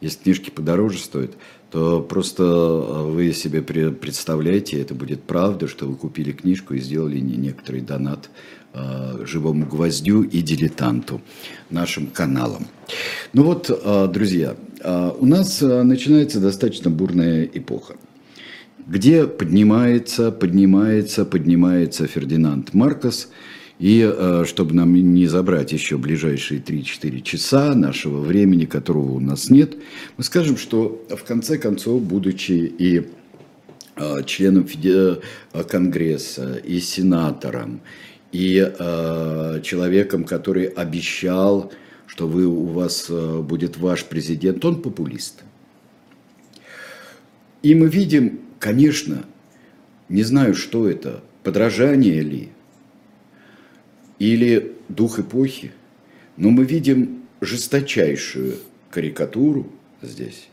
[0.00, 1.32] если книжки подороже стоят,
[1.70, 7.18] то просто а, вы себе представляете, это будет правда, что вы купили книжку и сделали
[7.18, 8.30] некоторый донат
[8.65, 8.65] э,
[9.24, 11.20] живому гвоздю и дилетанту
[11.70, 12.66] нашим каналам.
[13.32, 17.94] Ну вот, э, друзья, э, у нас начинается достаточно бурная эпоха
[18.86, 23.28] где поднимается, поднимается, поднимается Фердинанд Маркос
[23.78, 29.50] И э, чтобы нам не забрать еще ближайшие 3-4 часа нашего времени, которого у нас
[29.50, 29.76] нет,
[30.16, 33.06] мы скажем, что в конце концов, будучи и
[33.96, 34.66] э, членом
[35.68, 37.80] Конгресса, и сенатором,
[38.32, 38.72] и
[39.62, 41.72] человеком, который обещал,
[42.06, 45.42] что вы, у вас будет ваш президент, он популист.
[47.62, 49.24] И мы видим, конечно,
[50.08, 52.50] не знаю, что это, подражание ли,
[54.18, 55.72] или дух эпохи,
[56.36, 58.56] но мы видим жесточайшую
[58.90, 59.70] карикатуру
[60.02, 60.48] здесь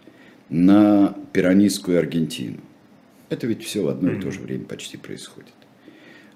[0.50, 2.60] на пиранистскую Аргентину.
[3.30, 5.54] Это ведь все в одно и то же время почти происходит.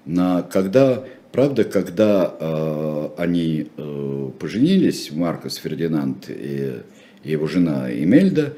[0.04, 6.82] На, когда, правда, когда э, они э, поженились, Маркос Фердинанд и,
[7.24, 8.54] и его жена Эмельда,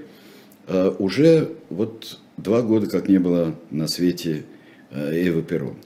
[0.67, 4.45] э, уже вот два года как не было на свете
[4.91, 5.77] э, Эвы Перрон.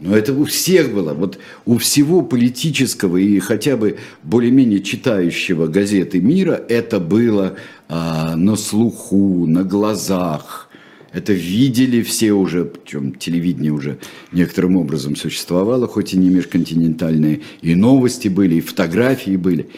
[0.00, 1.12] Но это у всех было.
[1.12, 7.56] Вот у всего политического и хотя бы более-менее читающего газеты мира это было
[7.88, 10.69] а, на слуху, на глазах.
[11.12, 13.98] Это видели все уже, причем телевидение уже
[14.32, 19.70] некоторым образом существовало, хоть и не межконтинентальное, и новости были, и фотографии были.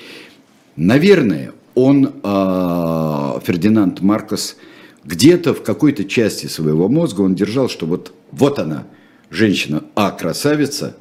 [0.77, 4.57] Наверное, он, а, Фердинанд Маркос,
[5.05, 8.87] где-то в какой-то части своего мозга он держал, что вот, вот она–
[9.33, 10.97] женщина А красавица,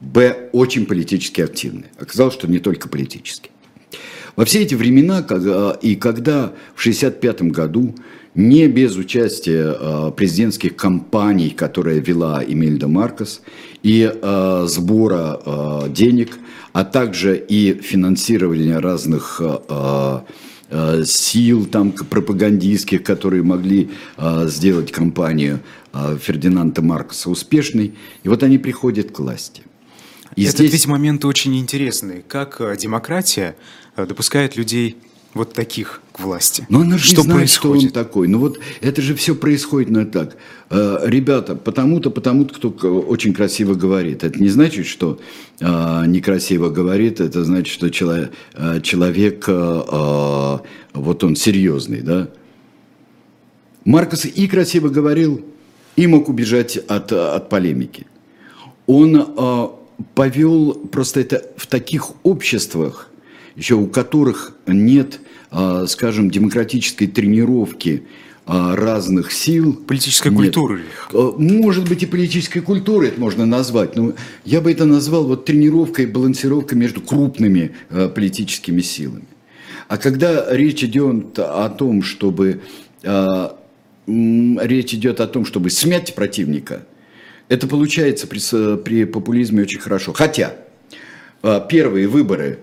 [0.00, 1.90] Б очень политически активная.
[1.98, 3.50] Оказалось, что не только политически.
[4.36, 5.20] Во все эти времена,
[5.80, 7.94] и когда в 1965 году
[8.34, 13.42] не без участия а, президентских кампаний, которые вела Эмильда Маркос,
[13.82, 16.38] и а, сбора а, денег,
[16.72, 19.40] а также и финансирования разных
[20.74, 25.60] Э, сил там пропагандистских, которые могли э, сделать кампанию
[25.92, 27.92] э, Фердинанда Маркоса успешной.
[28.22, 29.64] И вот они приходят к власти.
[30.34, 30.72] И Этот здесь...
[30.72, 32.24] ведь момент очень интересный.
[32.26, 33.54] Как демократия
[33.98, 34.96] допускает людей
[35.34, 36.66] вот таких к власти.
[36.68, 37.90] Но она же что не знает, происходит?
[37.90, 38.28] что он такой.
[38.28, 40.36] Ну вот это же все происходит на так.
[40.70, 42.68] Э, ребята, потому-то, потому-то, кто
[43.00, 44.24] очень красиво говорит.
[44.24, 45.18] Это не значит, что
[45.60, 50.58] э, некрасиво говорит, это значит, что человек, э, человек э,
[50.92, 52.28] вот он серьезный, да.
[53.84, 55.44] Маркос и красиво говорил,
[55.96, 58.06] и мог убежать от, от полемики.
[58.86, 59.68] Он э,
[60.14, 63.08] повел просто это в таких обществах,
[63.56, 68.04] еще у которых нет, а, скажем, демократической тренировки
[68.46, 69.74] а, разных сил.
[69.74, 70.38] Политической нет.
[70.38, 70.82] культуры.
[71.12, 75.44] А, может быть, и политической культуры это можно назвать, но я бы это назвал вот
[75.44, 77.72] тренировкой, балансировкой между крупными
[78.14, 79.26] политическими силами.
[79.88, 82.62] А когда речь идет о том, чтобы
[84.06, 86.86] речь идет о том, чтобы смять противника,
[87.48, 90.14] это получается при, при популизме очень хорошо.
[90.14, 90.54] Хотя
[91.68, 92.60] первые выборы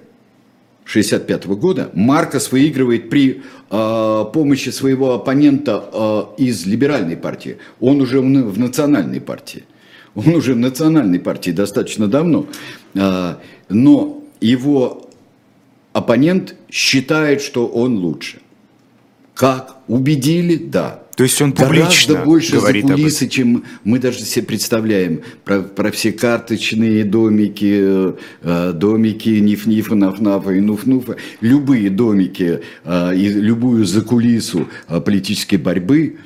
[0.89, 7.57] 1965 года Маркос выигрывает при э, помощи своего оппонента э, из либеральной партии.
[7.79, 9.65] Он уже в, в национальной партии.
[10.15, 12.47] Он уже в национальной партии достаточно давно.
[12.95, 13.35] Э,
[13.69, 15.11] но его
[15.93, 18.39] оппонент считает, что он лучше.
[19.35, 19.77] Как?
[19.87, 20.55] Убедили?
[20.55, 21.03] Да.
[21.19, 25.19] То есть он публично Гораздо больше говорит за кулисы, чем мы даже себе представляем.
[25.43, 31.17] Про, про все карточные домики, э, домики Ниф-Нифа, Наф-Нафа и Нуф-Нуфа.
[31.41, 36.19] Любые домики э, и любую закулису э, политической борьбы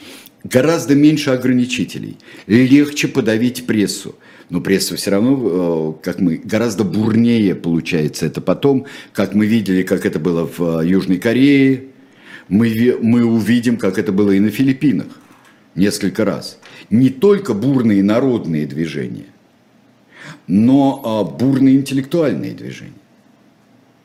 [0.43, 2.19] гораздо меньше ограничителей.
[2.45, 4.13] Легче подавить прессу.
[4.51, 10.05] Но пресса все равно, как мы, гораздо бурнее получается это потом, как мы видели, как
[10.05, 11.85] это было в Южной Корее,
[12.49, 15.07] мы, мы увидим, как это было и на Филиппинах
[15.75, 16.59] несколько раз.
[16.89, 19.25] Не только бурные народные движения,
[20.47, 22.93] но а, бурные интеллектуальные движения.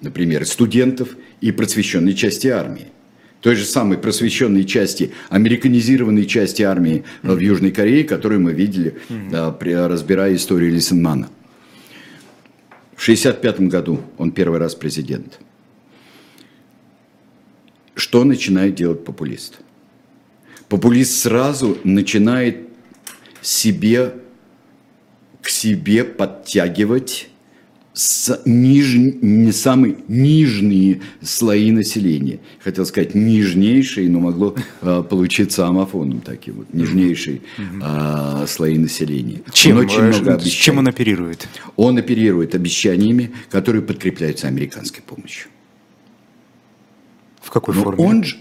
[0.01, 2.87] Например, студентов и просвещенной части армии.
[3.40, 7.35] Той же самой просвещенной части, американизированной части армии mm-hmm.
[7.35, 9.87] в Южной Корее, которую мы видели, mm-hmm.
[9.87, 11.29] разбирая историю Лисенмана.
[12.96, 15.38] В 1965 году он первый раз президент.
[17.99, 19.59] Что начинает делать популист?
[20.69, 22.69] Популист сразу начинает
[23.43, 24.15] себе,
[25.43, 27.29] к себе подтягивать
[27.95, 32.39] с ниж, не самые нижние слои населения.
[32.61, 39.41] Хотел сказать нижнейшие, но могло э, получиться амофоном таким вот, нижнейшие э, слои населения.
[39.53, 40.53] Чем, он очень много обещает.
[40.53, 41.49] Чем он оперирует?
[41.75, 45.49] Он оперирует обещаниями, которые подкрепляются американской помощью.
[47.49, 48.05] В какой Но форме?
[48.05, 48.37] Он же...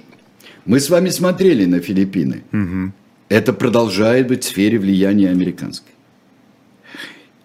[0.66, 2.44] Мы с вами смотрели на Филиппины.
[2.52, 2.92] Угу.
[3.30, 5.94] Это продолжает быть в сфере влияния американской.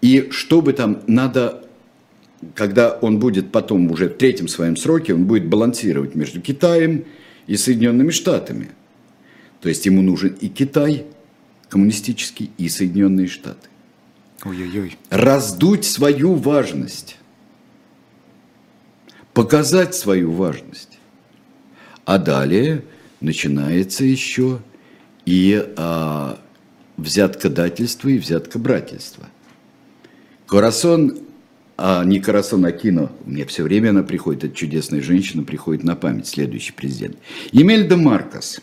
[0.01, 1.65] И чтобы там надо,
[2.57, 7.05] когда он будет потом уже в третьем своем сроке, он будет балансировать между Китаем
[7.47, 8.71] и Соединенными Штатами.
[9.61, 11.07] То есть ему нужен и Китай
[11.69, 13.69] коммунистический, и Соединенные Штаты.
[14.45, 14.97] Ой-ой-ой.
[15.11, 17.19] Раздуть свою важность.
[19.33, 20.99] Показать свою важность.
[22.13, 22.85] А далее
[23.23, 24.61] начинается еще
[25.25, 26.39] и а,
[26.99, 29.31] взяткодательство и взяткобрательство.
[30.47, 31.21] Корасон,
[31.79, 36.27] а не Корасон Акино, мне все время она приходит, эта чудесная женщина приходит на память,
[36.27, 37.17] следующий президент.
[37.51, 38.61] Емельда Маркос.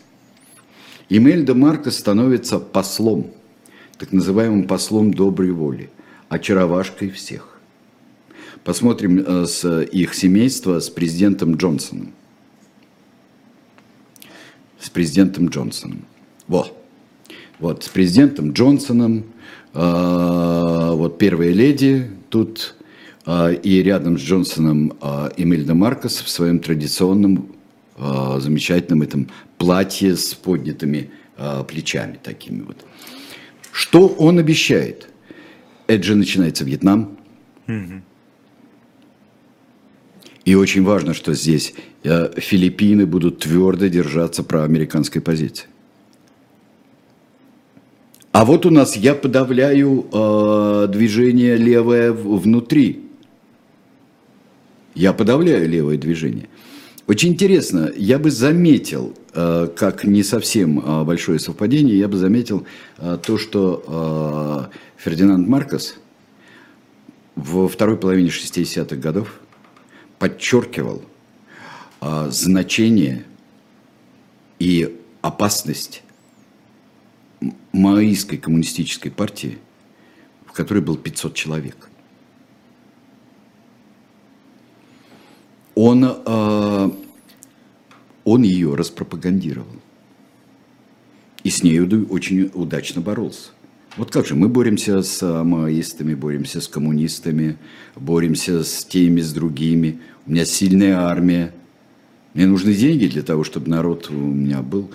[1.08, 3.32] Емельда Маркос становится послом,
[3.98, 5.90] так называемым послом доброй воли,
[6.28, 7.58] очаровашкой всех.
[8.62, 12.12] Посмотрим э, с их семейства с президентом Джонсоном.
[14.80, 16.04] С президентом Джонсоном.
[16.48, 16.66] Во.
[17.58, 19.24] Вот, с президентом Джонсоном,
[19.74, 22.74] э, вот первая леди тут,
[23.26, 27.52] э, и рядом с Джонсоном э, Эмильда Маркос в своем традиционном
[27.96, 29.28] э, замечательном этом
[29.58, 32.78] платье с поднятыми э, плечами такими вот.
[33.72, 35.08] Что он обещает?
[35.86, 37.18] Это же начинается Вьетнам.
[40.44, 45.66] И очень важно, что здесь э, Филиппины будут твердо держаться проамериканской позиции.
[48.32, 53.02] А вот у нас я подавляю э, движение левое внутри.
[54.94, 56.48] Я подавляю левое движение.
[57.06, 62.66] Очень интересно, я бы заметил, э, как не совсем э, большое совпадение, я бы заметил
[62.98, 65.96] э, то, что э, Фердинанд Маркос
[67.34, 69.40] во второй половине 60-х годов
[70.20, 71.02] подчеркивал
[72.02, 73.24] э, значение
[74.60, 76.02] и опасность
[77.72, 79.58] маоистской коммунистической партии,
[80.44, 81.88] в которой был 500 человек.
[85.74, 86.90] Он, э,
[88.24, 89.74] он ее распропагандировал.
[91.42, 93.52] И с ней очень удачно боролся.
[93.96, 97.56] Вот как же, мы боремся с маоистами, боремся с коммунистами,
[97.96, 99.98] боремся с теми, с другими.
[100.26, 101.52] У меня сильная армия.
[102.34, 104.90] Мне нужны деньги для того, чтобы народ у меня был.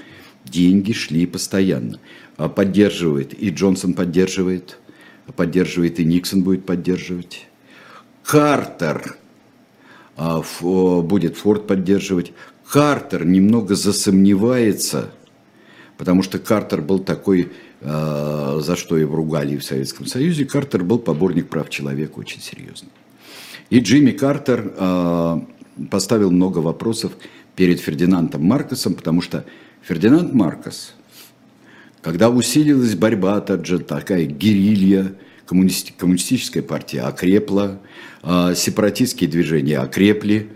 [0.45, 1.99] Деньги шли постоянно.
[2.37, 4.77] А поддерживает, и Джонсон поддерживает,
[5.35, 7.47] поддерживает, и Никсон будет поддерживать.
[8.23, 9.17] Картер
[10.15, 12.31] а, будет Форд поддерживать.
[12.67, 15.11] Картер немного засомневается,
[15.97, 17.51] потому что Картер был такой,
[17.85, 22.89] за что его ругали в Советском Союзе, Картер был поборник прав человека очень серьезно.
[23.69, 25.45] И Джимми Картер а,
[25.89, 27.13] поставил много вопросов
[27.55, 29.45] перед Фердинандом Маркосом, потому что
[29.81, 30.93] Фердинанд Маркос,
[32.01, 35.13] когда усилилась борьба, также такая герилья,
[35.45, 37.79] коммунистическая партия окрепла,
[38.23, 40.49] а, сепаратистские движения окрепли,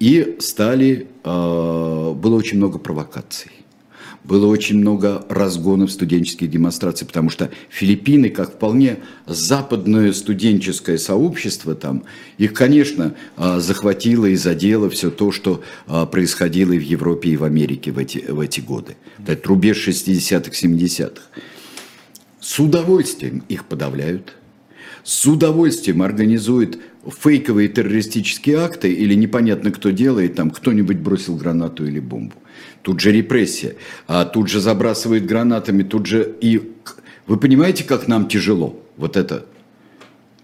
[0.00, 3.52] и стали, было очень много провокаций.
[4.24, 12.04] Было очень много разгонов студенческих демонстраций, потому что Филиппины, как вполне западное студенческое сообщество там,
[12.38, 15.62] их, конечно, а, захватило и задело все то, что
[16.10, 18.96] происходило и в Европе, и в Америке в эти, в эти годы.
[19.26, 21.22] Это рубеж 60-х, 70-х.
[22.40, 24.34] С удовольствием их подавляют,
[25.02, 32.00] с удовольствием организуют фейковые террористические акты или непонятно кто делает, там кто-нибудь бросил гранату или
[32.00, 32.36] бомбу.
[32.84, 33.76] Тут же репрессия,
[34.06, 36.70] а тут же забрасывают гранатами, тут же и...
[37.26, 38.78] Вы понимаете, как нам тяжело?
[38.98, 39.46] Вот это,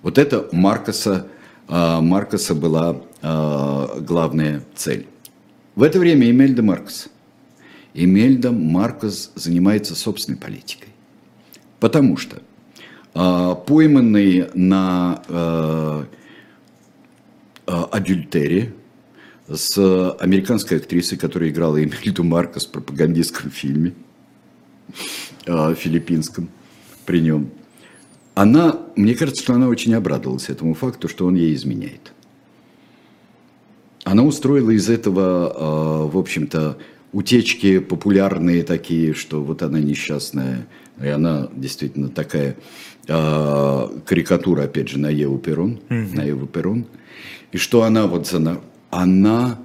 [0.01, 1.27] вот это Маркоса,
[1.69, 5.07] а, Маркоса была а, главная цель.
[5.75, 7.09] В это время Эмельда Маркос.
[7.93, 10.89] Эмельда Маркос занимается собственной политикой.
[11.79, 12.41] Потому что
[13.15, 16.07] э, пойманный на
[17.67, 18.75] адюльтере
[19.53, 23.95] с американской актрисой, которая играла Эмильду Маркос в пропагандистском фильме,
[25.47, 26.49] э, филиппинском,
[27.07, 27.51] при нем,
[28.35, 32.13] она, мне кажется, что она очень обрадовалась этому факту, что он ей изменяет.
[34.05, 36.79] Она устроила из этого, в общем-то,
[37.13, 40.67] утечки популярные такие, что вот она несчастная,
[41.03, 42.57] и она действительно такая
[43.09, 46.17] э, карикатура, опять же, на Еву Перрон, mm-hmm.
[46.17, 46.87] на Еву Перрон.
[47.53, 48.61] И что она вот она,
[48.91, 49.59] она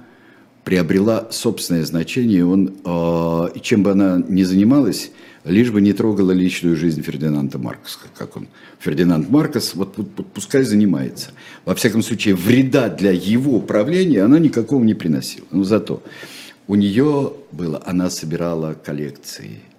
[0.64, 5.12] приобрела собственное значение, он, э, чем бы она ни занималась,
[5.44, 8.48] лишь бы не трогала личную жизнь Фердинанда Маркоса, как он.
[8.80, 11.30] Фердинанд Маркос, вот, вот пускай занимается.
[11.64, 15.46] Во всяком случае, вреда для его правления она никакого не приносила.
[15.52, 16.02] Но зато
[16.66, 19.60] у нее было, она собирала коллекции–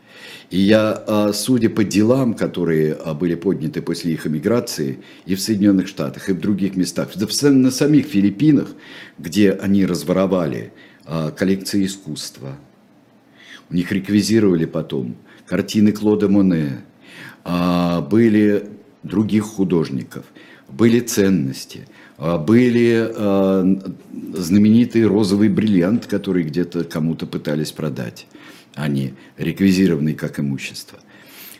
[0.50, 5.41] И я, а, судя по делам, которые а, были подняты после их эмиграции и в
[5.41, 7.10] Соединенных Штатах, и в других местах,
[7.41, 8.70] на самих Филиппинах,
[9.18, 10.72] где они разворовали
[11.06, 12.58] а, коллекции искусства,
[13.70, 16.84] у них реквизировали потом картины Клода Моне,
[18.10, 18.70] были
[19.04, 20.26] других художников,
[20.70, 21.88] были ценности,
[22.18, 23.12] были
[24.38, 28.28] знаменитый розовый бриллиант, который где-то кому-то пытались продать
[28.78, 30.99] они реквизированы как имущество.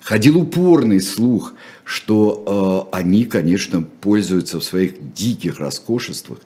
[0.02, 1.54] Ходил упорный слух,
[1.84, 6.40] что э, они, конечно, пользуются в своих диких роскошествах.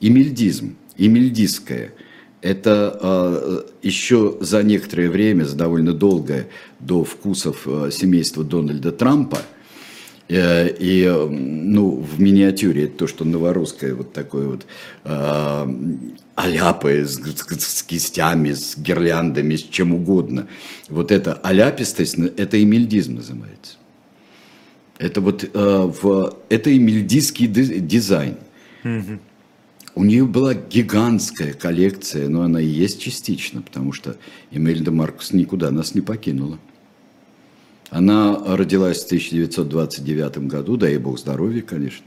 [0.00, 1.94] И мельдистское–
[2.42, 6.48] это э, еще за некоторое время, за довольно долгое,
[6.78, 9.38] до вкусов э, семейства Дональда Трампа–
[10.28, 14.66] Э, и ну, в миниатюре это то, что новорусское, вот такое вот
[15.04, 15.66] э,
[16.36, 20.46] аляпы с, с, с кистями, с гирляндами, с чем угодно.
[20.88, 23.76] Вот эта аляпистость, это эмильдизм называется.
[24.98, 28.36] Это вот э, в, это эмильдийский дизайн.
[28.84, 29.18] Mm-hmm.
[29.94, 34.16] У нее была гигантская коллекция, но она и есть частично, потому что
[34.50, 36.58] Эмельда Маркус никуда нас не покинула.
[37.88, 42.04] Она родилась в 1929 году, дай бог здоровья, конечно.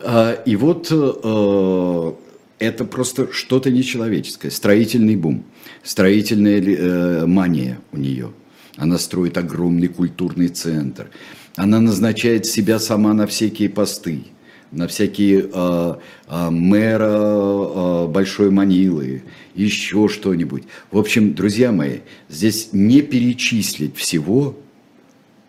[0.00, 2.12] А, и вот э,
[2.58, 4.50] это просто что-то нечеловеческое.
[4.50, 5.44] Строительный бум,
[5.82, 8.32] строительная э, мания у нее.
[8.76, 11.10] Она строит огромный культурный центр.
[11.56, 14.24] Она назначает себя сама на всякие посты,
[14.70, 15.94] на всякие э,
[16.28, 19.22] э, мэра э, Большой Манилы,
[19.54, 20.64] еще что-нибудь.
[20.90, 21.98] В общем, друзья мои,
[22.28, 24.56] здесь не перечислить всего,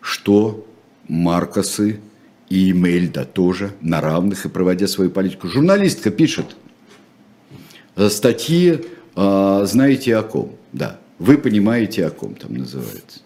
[0.00, 0.66] что
[1.06, 2.00] Маркосы
[2.48, 5.46] и Мельда тоже на равных и проводя свою политику.
[5.46, 6.56] Журналистка пишет
[8.08, 8.84] статьи,
[9.16, 13.20] э, знаете о ком, да, вы понимаете о ком там называется.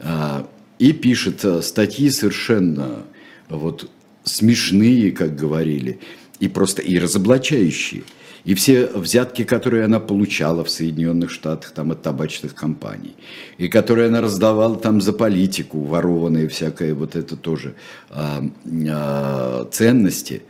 [0.00, 3.04] А, и пишет э, статьи совершенно
[3.48, 3.90] вот
[4.24, 6.00] смешные, как говорили,
[6.40, 8.04] и просто и разоблачающие–
[8.44, 13.14] и все взятки, которые она получала в Соединенных Штатах там, от табачных компаний,
[13.56, 17.74] и которые она раздавала там за политику, ворованные всякое вот это тоже
[18.10, 18.42] а,
[18.88, 20.42] а, ценности.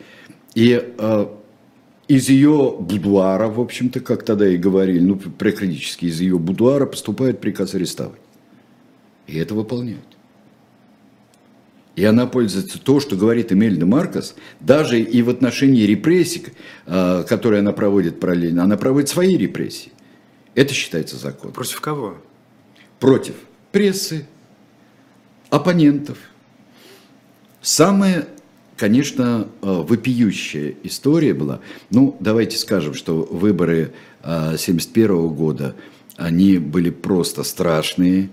[0.55, 1.39] И а,
[2.09, 7.41] из ее будуара, в общем-то, как тогда и говорили, ну, практически из ее будуара поступает
[7.41, 8.21] приказ арестовать.
[9.27, 10.05] И это выполняют.
[11.95, 16.47] И она пользуется то, что говорит Эмельда Маркос, даже и в отношении репрессий,
[16.87, 19.93] а, которые она проводит параллельно, она проводит свои репрессии.
[20.55, 21.53] Это считается законом.
[21.53, 22.17] Против кого?
[22.99, 23.35] Против
[23.73, 24.27] прессы,
[25.51, 26.19] оппонентов.
[27.61, 28.27] Самая,
[28.83, 31.61] конечно, а, вопиющая история была,
[31.91, 35.77] ну, давайте скажем, что выборы 1971 а, года,
[36.17, 38.29] они были просто страшные,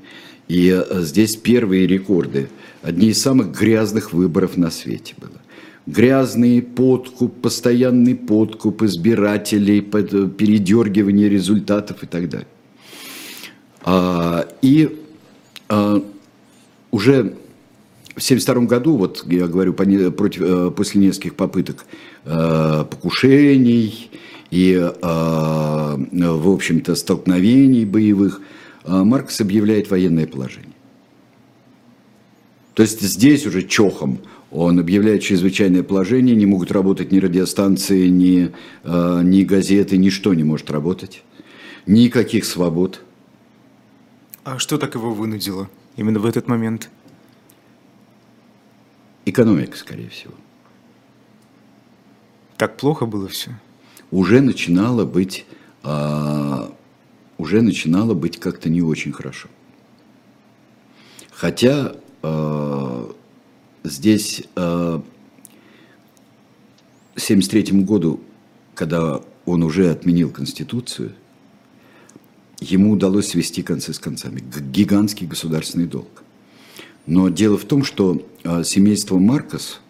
[0.47, 2.49] и здесь первые рекорды–
[2.81, 5.39] одни из самых грязных выборов на свете было.
[5.85, 12.47] Грязный подкуп, постоянный подкуп избирателей, передергивание результатов и так далее.
[13.83, 14.99] А, и
[15.67, 16.03] а,
[16.89, 17.35] уже
[18.19, 21.85] в 1972 году, вот я говорю, против, э, после нескольких попыток
[22.25, 24.11] э, покушений
[24.51, 28.41] и, э, в общем-то, столкновений боевых,
[28.85, 30.73] Маркс объявляет военное положение.
[32.73, 34.19] То есть здесь уже чохом
[34.51, 38.51] он объявляет чрезвычайное положение, не могут работать ни радиостанции, ни,
[38.85, 41.23] ни газеты, ничто не может работать.
[41.85, 43.01] Никаких свобод.
[44.43, 46.89] А что так его вынудило именно в этот момент?
[49.29, 50.33] Экономика, скорее всего.
[52.57, 53.51] Так плохо было все?
[54.11, 55.45] Уже начинало быть,
[55.83, 56.69] э,
[57.37, 59.49] уже начинало быть как-то не очень хорошо.
[61.31, 63.11] Хотя Э,
[63.83, 65.01] здесь в
[67.15, 68.19] 1973 году,
[68.75, 71.13] когда он уже отменил Конституцию,
[72.59, 74.41] ему удалось свести концы с концами.
[74.71, 76.23] Гигантский государственный долг.
[77.09, 79.81] Но дело в том, что э, семейство Маркос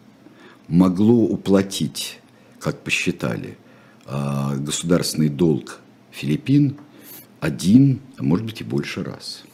[0.68, 2.20] могло уплатить,
[2.60, 3.58] как посчитали,
[4.58, 5.80] государственный долг
[6.12, 6.78] Филиппин
[7.40, 9.44] один, а может быть и больше раз–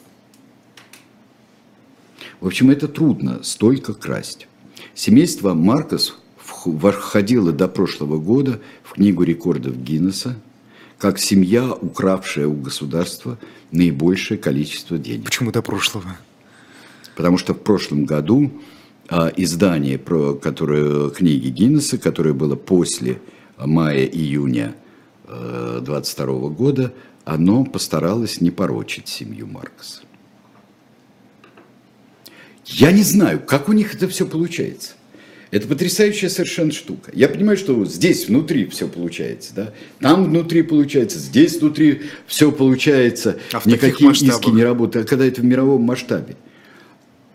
[2.40, 4.48] в общем, это трудно столько красть.
[4.94, 10.38] Семейство Маркос входило до прошлого года в книгу рекордов Гиннесса
[10.98, 13.38] как семья, укравшая у государства
[13.72, 15.26] наибольшее количество денег.
[15.26, 16.18] Почему до прошлого?
[17.16, 18.52] Потому что в прошлом году
[19.08, 23.20] а, издание про которое, книги Гиннесса, которое было после
[23.58, 24.76] мая-июня
[25.28, 26.94] 22 э, года,
[27.24, 30.02] оно постаралось не порочить семью Маркса.
[32.66, 34.94] Я не знаю, как у них это все получается.
[35.52, 37.12] Это потрясающая совершенно штука.
[37.14, 39.74] Я понимаю, что здесь внутри все получается, да?
[40.00, 43.38] Там внутри получается, здесь внутри все получается.
[43.54, 45.06] А Никакие иски не работают.
[45.06, 46.36] А когда это в мировом масштабе?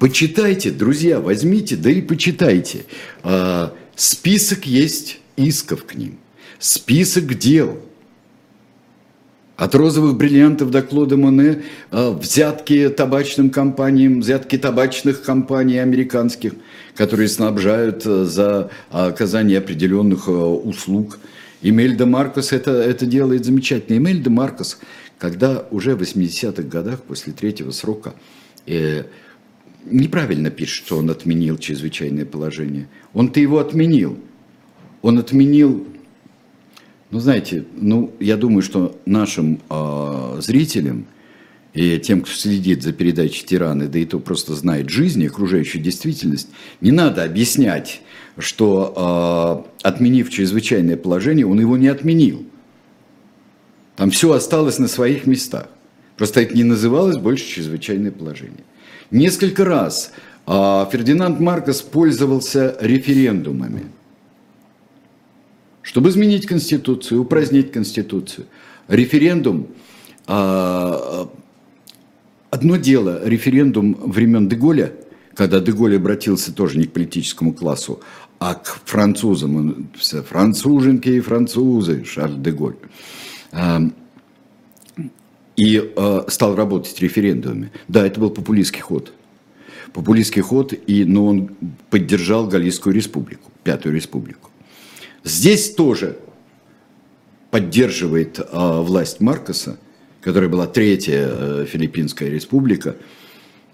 [0.01, 2.87] Почитайте, друзья, возьмите, да и почитайте.
[3.23, 6.19] А, список есть исков к ним.
[6.59, 7.79] Список дел.
[9.59, 16.55] От розовых бриллиантов до Клода Моне а, взятки табачным компаниям, взятки табачных компаний американских,
[16.95, 21.19] которые снабжают а, за оказание определенных услуг.
[21.61, 23.99] Эмельда Маркос это, это делает замечательно.
[23.99, 24.79] Эмельда Маркос,
[25.19, 28.15] когда уже в 80-х годах, после третьего срока,
[28.67, 29.05] э,
[29.85, 32.89] неправильно пишет, что он отменил чрезвычайное положение.
[33.13, 34.19] Он-то его отменил.
[35.03, 35.87] Он отменил,
[37.11, 41.07] ну знаете, ну я думаю, что нашим э, зрителям
[41.73, 45.83] и тем, кто следит за передачей «Тираны», да и то просто знает жизнь и окружающую
[45.83, 46.49] действительность,
[46.81, 48.03] не надо объяснять,
[48.39, 52.45] что э, отменив чрезвычайное положение, он его не отменил.
[53.97, 55.69] Там все осталось на своих местах.
[56.17, 58.65] Просто это не называлось больше чрезвычайное положение.
[59.11, 60.13] Несколько раз
[60.47, 63.87] а, Фердинанд Маркос пользовался референдумами,
[65.83, 68.47] чтобы изменить Конституцию, упразднить Конституцию.
[68.89, 69.69] Референдум
[70.27, 71.29] а,
[72.51, 74.93] Одно дело, референдум времен Деголя,
[75.35, 78.01] когда Деголь обратился тоже не к политическому классу,
[78.41, 79.89] а к французам,
[80.29, 82.75] француженки и французы, Шарль Деголь.
[85.61, 87.71] И э, стал работать референдумами.
[87.87, 89.13] Да, это был популистский ход.
[89.93, 91.51] Популистский ход, и, но он
[91.91, 94.51] поддержал Галийскую республику, Пятую республику.
[95.23, 96.17] Здесь тоже
[97.51, 99.79] поддерживает э, власть Маркоса,
[100.23, 102.97] которая была Третья э, Филиппинская республика,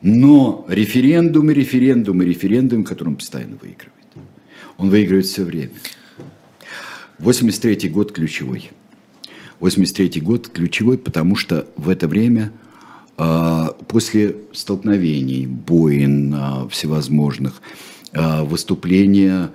[0.02, 3.92] но референдумы, референдумы, референдумы, который он постоянно выигрывает.
[4.76, 5.70] Он выигрывает все время.
[7.20, 8.70] 83 год ключевой.
[9.60, 12.52] 83 год ключевой, потому что в это время
[13.18, 17.62] а, после столкновений, боин а, всевозможных,
[18.12, 19.50] а, выступления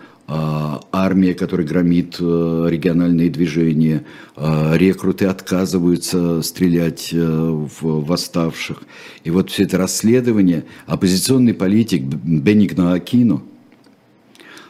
[0.93, 4.06] армия, которая громит региональные движения,
[4.38, 7.68] рекруты отказываются стрелять в
[8.06, 8.84] восставших.
[9.26, 13.41] И вот все это расследование, оппозиционный политик Бенигно Акино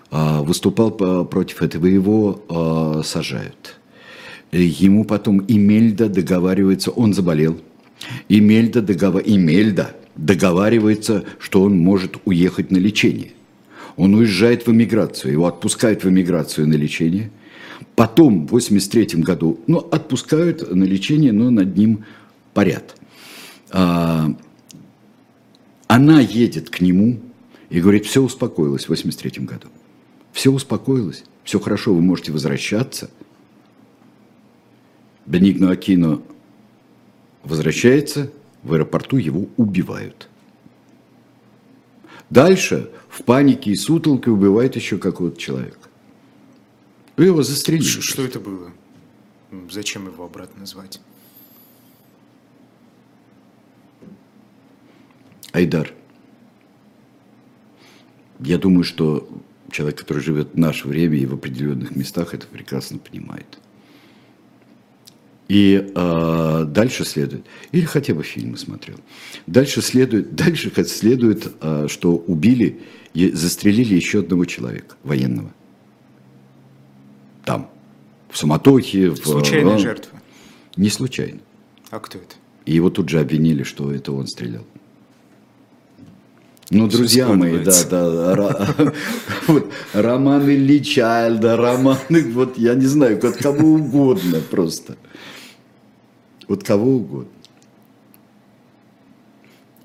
[0.09, 0.89] выступал
[1.27, 3.80] против этого, его сажают.
[4.51, 7.59] Ему потом Имельда договаривается, он заболел.
[8.27, 9.21] Имельда, договор...
[9.25, 13.31] Имельда договаривается, что он может уехать на лечение.
[13.95, 17.31] Он уезжает в эмиграцию, его отпускают в эмиграцию на лечение.
[17.95, 22.05] Потом, в 83 году, ну, отпускают на лечение, но над ним
[22.53, 22.95] парят.
[23.69, 24.33] А,
[25.87, 27.19] она едет к нему
[27.69, 29.67] и говорит, все успокоилось в 83 году.
[30.33, 33.09] Все успокоилось, все хорошо, вы можете возвращаться–
[35.25, 36.21] Бенигно Акино
[37.43, 38.31] возвращается,
[38.63, 40.29] в аэропорту его убивают.
[42.29, 45.89] Дальше в панике и сутолке убивает еще какого-то человека.
[47.17, 47.83] Вы его застрелили.
[47.83, 48.71] Что, что это было?
[49.69, 51.01] Зачем его обратно звать?
[55.51, 55.93] Айдар.
[58.39, 59.27] Я думаю, что
[59.69, 63.59] человек, который живет в наше время и в определенных местах, это прекрасно понимает.
[65.47, 68.97] И э, дальше следует, или хотя бы фильмы смотрел,
[69.47, 72.79] дальше следует, дальше следует, э, что убили,
[73.13, 75.51] застрелили еще одного человека, военного.
[77.43, 77.69] Там,
[78.29, 79.09] в суматохе.
[79.09, 80.19] В, Случайная э, жертва?
[80.77, 81.39] Не случайно.
[81.89, 82.35] А кто это?
[82.65, 84.65] И его тут же обвинили, что это он стрелял.
[86.69, 88.73] Ну, друзья мои, да, да,
[89.47, 94.95] вот, роман Ильи Чайльда, романы, вот я не знаю, кого угодно просто
[96.51, 97.31] вот кого угодно.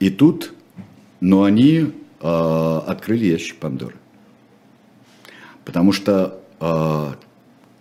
[0.00, 0.52] И тут,
[1.20, 3.94] но они э, открыли ящик Пандоры.
[5.64, 7.12] Потому что э,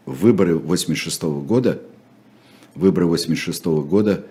[0.06, 1.82] выборы 86 -го года,
[2.76, 4.24] выборы 86 -го года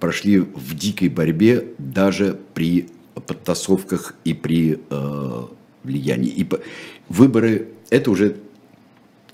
[0.00, 5.42] прошли в дикой борьбе даже при подтасовках и при э,
[5.82, 6.28] влиянии.
[6.28, 6.46] И
[7.08, 8.36] выборы– это уже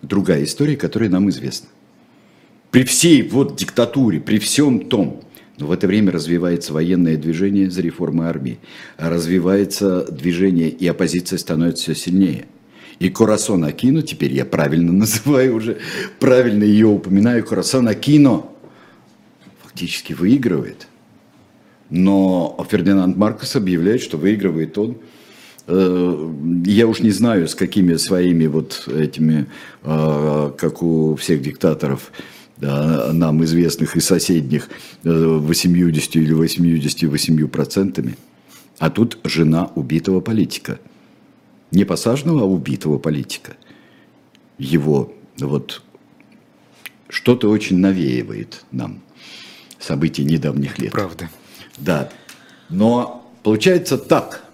[0.01, 1.69] другая история, которая нам известна
[2.71, 5.23] при всей вот диктатуре, при всем том,
[5.59, 8.59] но в это время развивается военное движение за реформой армии,
[8.97, 12.47] развивается движение, и оппозиция становится все сильнее.
[12.99, 15.79] И Корасон Акино, теперь я правильно называю уже,
[16.19, 18.47] правильно ее упоминаю, Корасон Акино
[19.63, 20.87] фактически выигрывает.
[21.91, 24.99] Но Фердинанд Маркос объявляет, что выигрывает он
[25.67, 26.33] э,
[26.67, 29.47] я уж не знаю, с какими своими вот этими,
[29.83, 32.13] э, как у всех диктаторов,
[32.61, 34.69] нам известных и соседних,
[35.03, 38.17] 80 или 88 процентами.
[38.79, 40.79] А тут жена убитого политика.
[41.71, 43.57] Не посаженного, а убитого политика.
[44.59, 45.83] Его вот
[47.09, 49.01] что-то очень навеивает нам
[49.79, 50.93] событий недавних лет.
[50.93, 51.31] Правда.
[51.79, 52.11] Да.
[52.69, 54.45] Но получается так,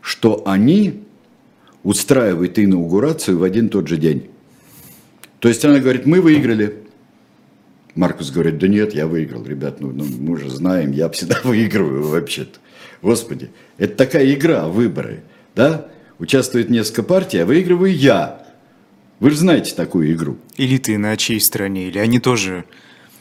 [0.00, 1.04] что они
[1.82, 4.30] устраивают инаугурацию в один тот же день.
[5.38, 6.79] То есть она говорит, мы выиграли.
[7.94, 12.08] Маркус говорит, да нет, я выиграл, ребят, ну, ну мы же знаем, я всегда выигрываю
[12.08, 12.58] вообще-то.
[13.02, 15.22] Господи, это такая игра, выборы,
[15.54, 15.86] да?
[16.18, 18.46] Участвует несколько партий, а выигрываю я.
[19.20, 20.36] Вы же знаете такую игру.
[20.56, 22.64] Или ты на чьей стороне, или они тоже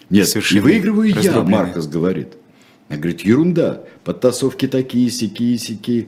[0.09, 2.33] Нет, и выигрываю я, Маркус говорит.
[2.89, 6.07] Я говорит, ерунда, подтасовки такие, сякие, сякие.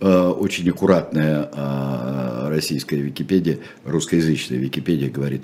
[0.00, 5.42] Э, очень аккуратная э, российская Википедия, русскоязычная Википедия говорит,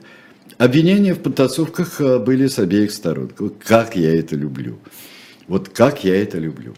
[0.59, 3.30] обвинения в подтасовках э, были с обеих сторон.
[3.64, 4.78] Как я это люблю.
[5.48, 6.74] Вот как я это люблю.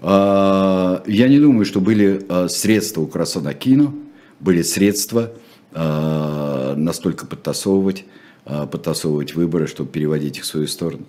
[0.00, 3.92] Я не думаю, что были средства у Красанакино,
[4.38, 5.32] были средства
[5.74, 8.04] настолько подтасовывать,
[8.44, 11.04] подтасовывать выборы, чтобы переводить их в свою сторону.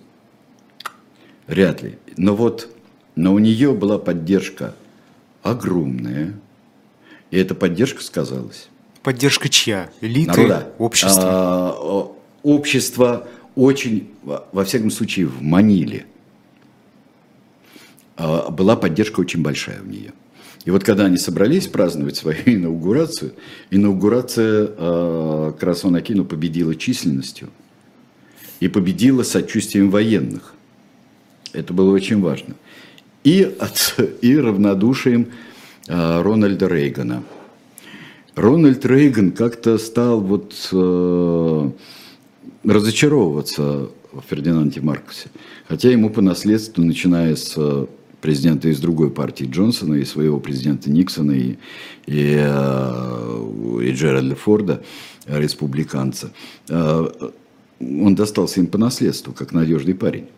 [1.46, 1.98] Вряд ли.
[2.16, 2.68] Но вот,
[3.14, 4.74] но у нее была поддержка
[5.42, 6.34] огромная,
[7.30, 8.68] и эта поддержка сказалась.
[9.02, 9.90] Поддержка чья?
[10.00, 10.30] Элиты?
[10.30, 10.72] Народа.
[10.78, 11.22] Общество?
[11.24, 16.06] А, общество очень, во всяком случае, в Маниле
[18.16, 20.12] а, была поддержка очень большая у нее.
[20.64, 23.32] И вот когда они собрались праздновать свою инаугурацию,
[23.70, 27.48] инаугурация э, Красон Акину победила численностью
[28.60, 30.54] и победила сочувствием военных.
[31.52, 32.54] Это было очень важно.
[33.24, 35.28] И, от, и равнодушием
[35.88, 37.22] э, Рональда Рейгана.
[38.40, 41.70] Рональд Рейган как-то стал вот э,
[42.64, 45.28] разочаровываться в Фердинанде Маркосе.
[45.68, 47.86] Хотя ему по наследству, начиная с
[48.22, 51.56] президента из другой партии Джонсона и своего президента Никсона и,
[52.06, 54.82] и, э, и Джеральда Форда,
[55.26, 56.32] республиканца,
[56.70, 57.08] э,
[57.78, 60.28] он достался им по наследству, как надежный парень.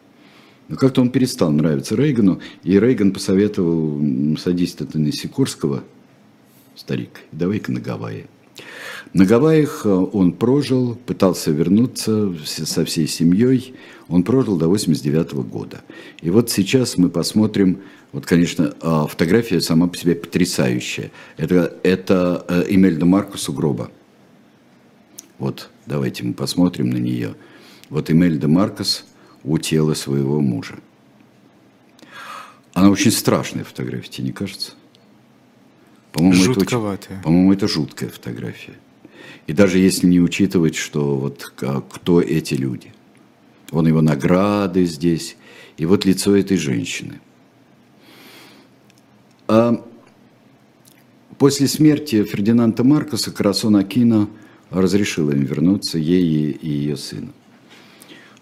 [0.66, 4.00] Но как-то он перестал нравиться Рейгану, и Рейган посоветовал,
[4.38, 5.84] садись ты на Сикорского,
[6.74, 8.26] старик, давай-ка на Гавайи.
[9.12, 13.74] На Гавайях э, он прожил, пытался вернуться со всей семьей.
[14.08, 15.82] Он прожил до 89 года.
[16.20, 17.80] И вот сейчас мы посмотрим,
[18.12, 21.10] вот, конечно, э, фотография сама по себе потрясающая.
[21.36, 23.90] Это, это э, Эмельда Маркус у гроба.
[25.38, 27.34] Вот, давайте мы посмотрим на нее.
[27.90, 29.04] Вот Эмельда Маркус–
[29.44, 30.78] у тела своего мужа.
[32.74, 34.72] Она очень страшная фотография, тебе не кажется?
[36.12, 37.16] По-моему, Жутковатая.
[37.16, 38.74] Это по-моему, это жуткая фотография.
[39.46, 42.92] И даже если не учитывать, что вот кто эти люди.
[43.70, 45.36] Вон его награды здесь,
[45.78, 47.20] и вот лицо этой женщины.
[49.48, 49.82] А
[51.38, 54.28] после смерти Фердинанда Маркоса Карасон Акино
[54.70, 57.32] разрешил им вернуться, ей и ее сыну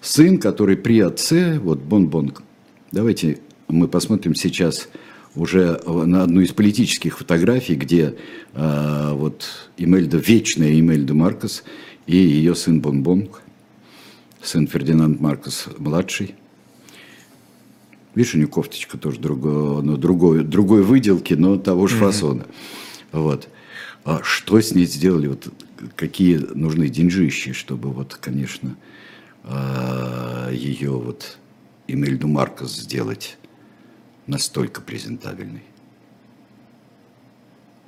[0.00, 2.34] сын, который при отце, вот Бон-Бон,
[2.92, 4.88] давайте мы посмотрим сейчас
[5.34, 8.16] уже на одну из политических фотографий, где
[8.52, 11.64] э, вот Имельда, вечная Имельда Маркос
[12.06, 13.30] и ее сын Бон-Бон,
[14.42, 16.34] сын Фердинанд Маркос младший.
[18.14, 22.44] Видишь, у него кофточка тоже другого, ну, другой, другой выделки, но того же фасона.
[23.12, 23.48] Вот.
[24.04, 25.28] А что с ней сделали?
[25.28, 25.48] Вот
[25.94, 28.76] какие нужны деньжищи, чтобы вот, конечно,
[29.44, 31.38] а, ее вот
[31.86, 33.36] Эмильду Маркос сделать
[34.26, 35.62] настолько презентабельной.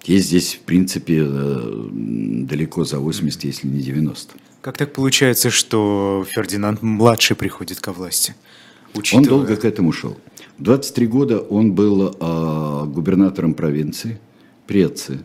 [0.04, 4.34] Есть здесь, в принципе, э, далеко за 80, если не 90.
[4.60, 8.34] Как так получается, что Фердинанд младший приходит ко власти?
[8.94, 9.22] Учитывая...
[9.22, 10.18] Он долго к этому шел.
[10.58, 14.20] В 23 года он был э, губернатором провинции,
[14.66, 15.20] Преции.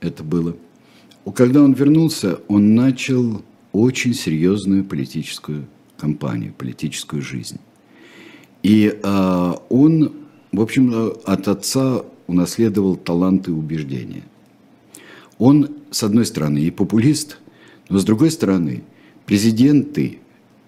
[0.00, 0.56] Это было.
[1.34, 3.42] Когда он вернулся, он начал
[3.72, 7.58] очень серьезную политическую кампанию, политическую жизнь.
[8.64, 10.12] И э, он,
[10.50, 14.24] в общем, от отца унаследовал таланты и убеждения.
[15.38, 17.38] Он, с одной стороны, и популист,
[17.88, 18.82] но с другой стороны,
[19.26, 20.18] президенты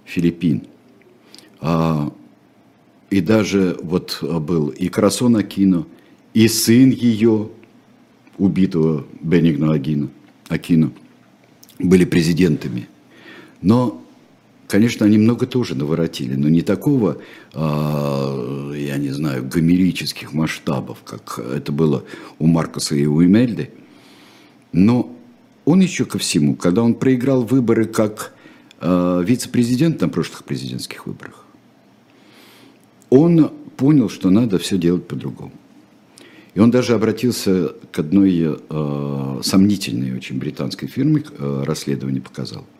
[0.05, 0.69] Филиппин,
[1.61, 2.11] э,
[3.11, 5.87] и даже вот был и Красон Акино,
[6.35, 7.49] и сын ее,
[8.39, 10.11] убитого Бенигно Акино,
[10.49, 10.93] Акино,
[11.81, 12.89] были президентами–
[13.67, 14.03] но
[14.69, 17.19] Конечно, они много тоже наворотили, но не такого,
[17.55, 22.05] а, я не знаю, гомерических масштабов, как это было
[22.39, 23.71] у Маркуса и у Эмельды.
[24.73, 25.17] Но
[25.65, 28.35] он еще ко всему, когда он проиграл выборы как
[28.81, 31.45] а, вице-президент на прошлых президентских выборах,
[33.09, 35.53] он понял, что надо все делать по-другому.
[36.55, 42.76] И он даже обратился к одной э, сомнительной очень британской фирме, э, расследование показал, с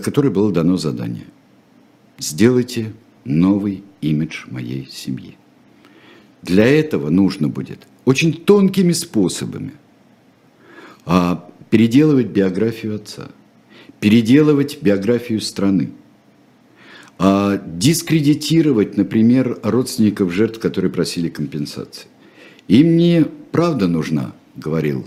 [0.00, 1.26] которой было дано задание.
[2.18, 2.92] Сделайте
[3.24, 5.36] новый имидж моей семьи.
[6.42, 9.72] Для этого нужно будет очень тонкими способами
[11.04, 13.28] а, переделывать биографию отца,
[14.00, 15.90] переделывать биографию страны–
[17.18, 22.08] а дискредитировать, например, родственников жертв, которые просили компенсации.
[22.68, 25.06] Им не правда нужна, говорил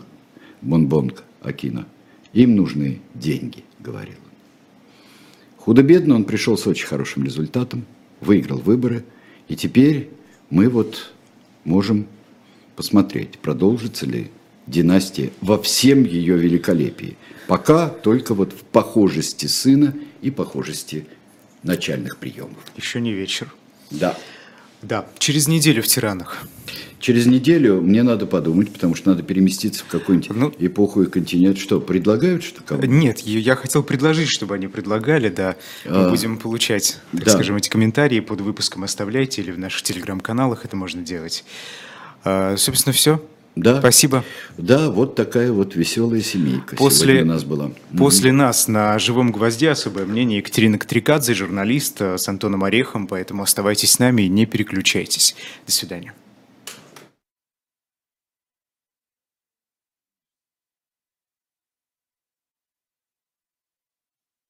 [0.61, 1.85] Бонбонг Акина,
[2.33, 4.15] им нужны деньги, говорил.
[5.69, 7.85] Худо-бедно он пришел с очень хорошим результатом,
[8.21, 9.05] выиграл выборы,
[9.49, 10.09] и теперь
[10.49, 11.13] мы вот
[11.63, 12.07] можем
[12.75, 14.31] посмотреть, продолжится ли
[14.65, 17.17] династия во всем ее великолепии.
[17.47, 19.93] Пока только вот в похожести сына
[20.23, 21.05] и похожести
[21.61, 22.57] начальных приемов.
[22.75, 23.53] Еще не вечер.
[23.91, 24.17] Да.
[24.81, 26.43] Да, через неделю в Тиранах.
[26.99, 31.57] Через неделю мне надо подумать, потому что надо переместиться в какую-нибудь ну, эпоху и континент.
[31.57, 35.55] Что, предлагают что кому Нет, я хотел предложить, чтобы они предлагали, да.
[35.85, 37.31] Мы а, будем получать, так да.
[37.31, 41.45] скажем, эти комментарии под выпуском оставляйте или в наших телеграм-каналах это можно делать.
[42.25, 43.23] А, собственно, все.
[43.61, 43.79] Да.
[43.79, 44.23] Спасибо.
[44.57, 47.71] Да, вот такая вот веселая семейка после, у нас была.
[47.97, 48.33] После mm-hmm.
[48.33, 53.91] нас на «Живом гвозде» особое мнение Екатерина Катрикадзе, журналист э, с Антоном Орехом, поэтому оставайтесь
[53.93, 55.35] с нами и не переключайтесь.
[55.65, 56.13] До свидания.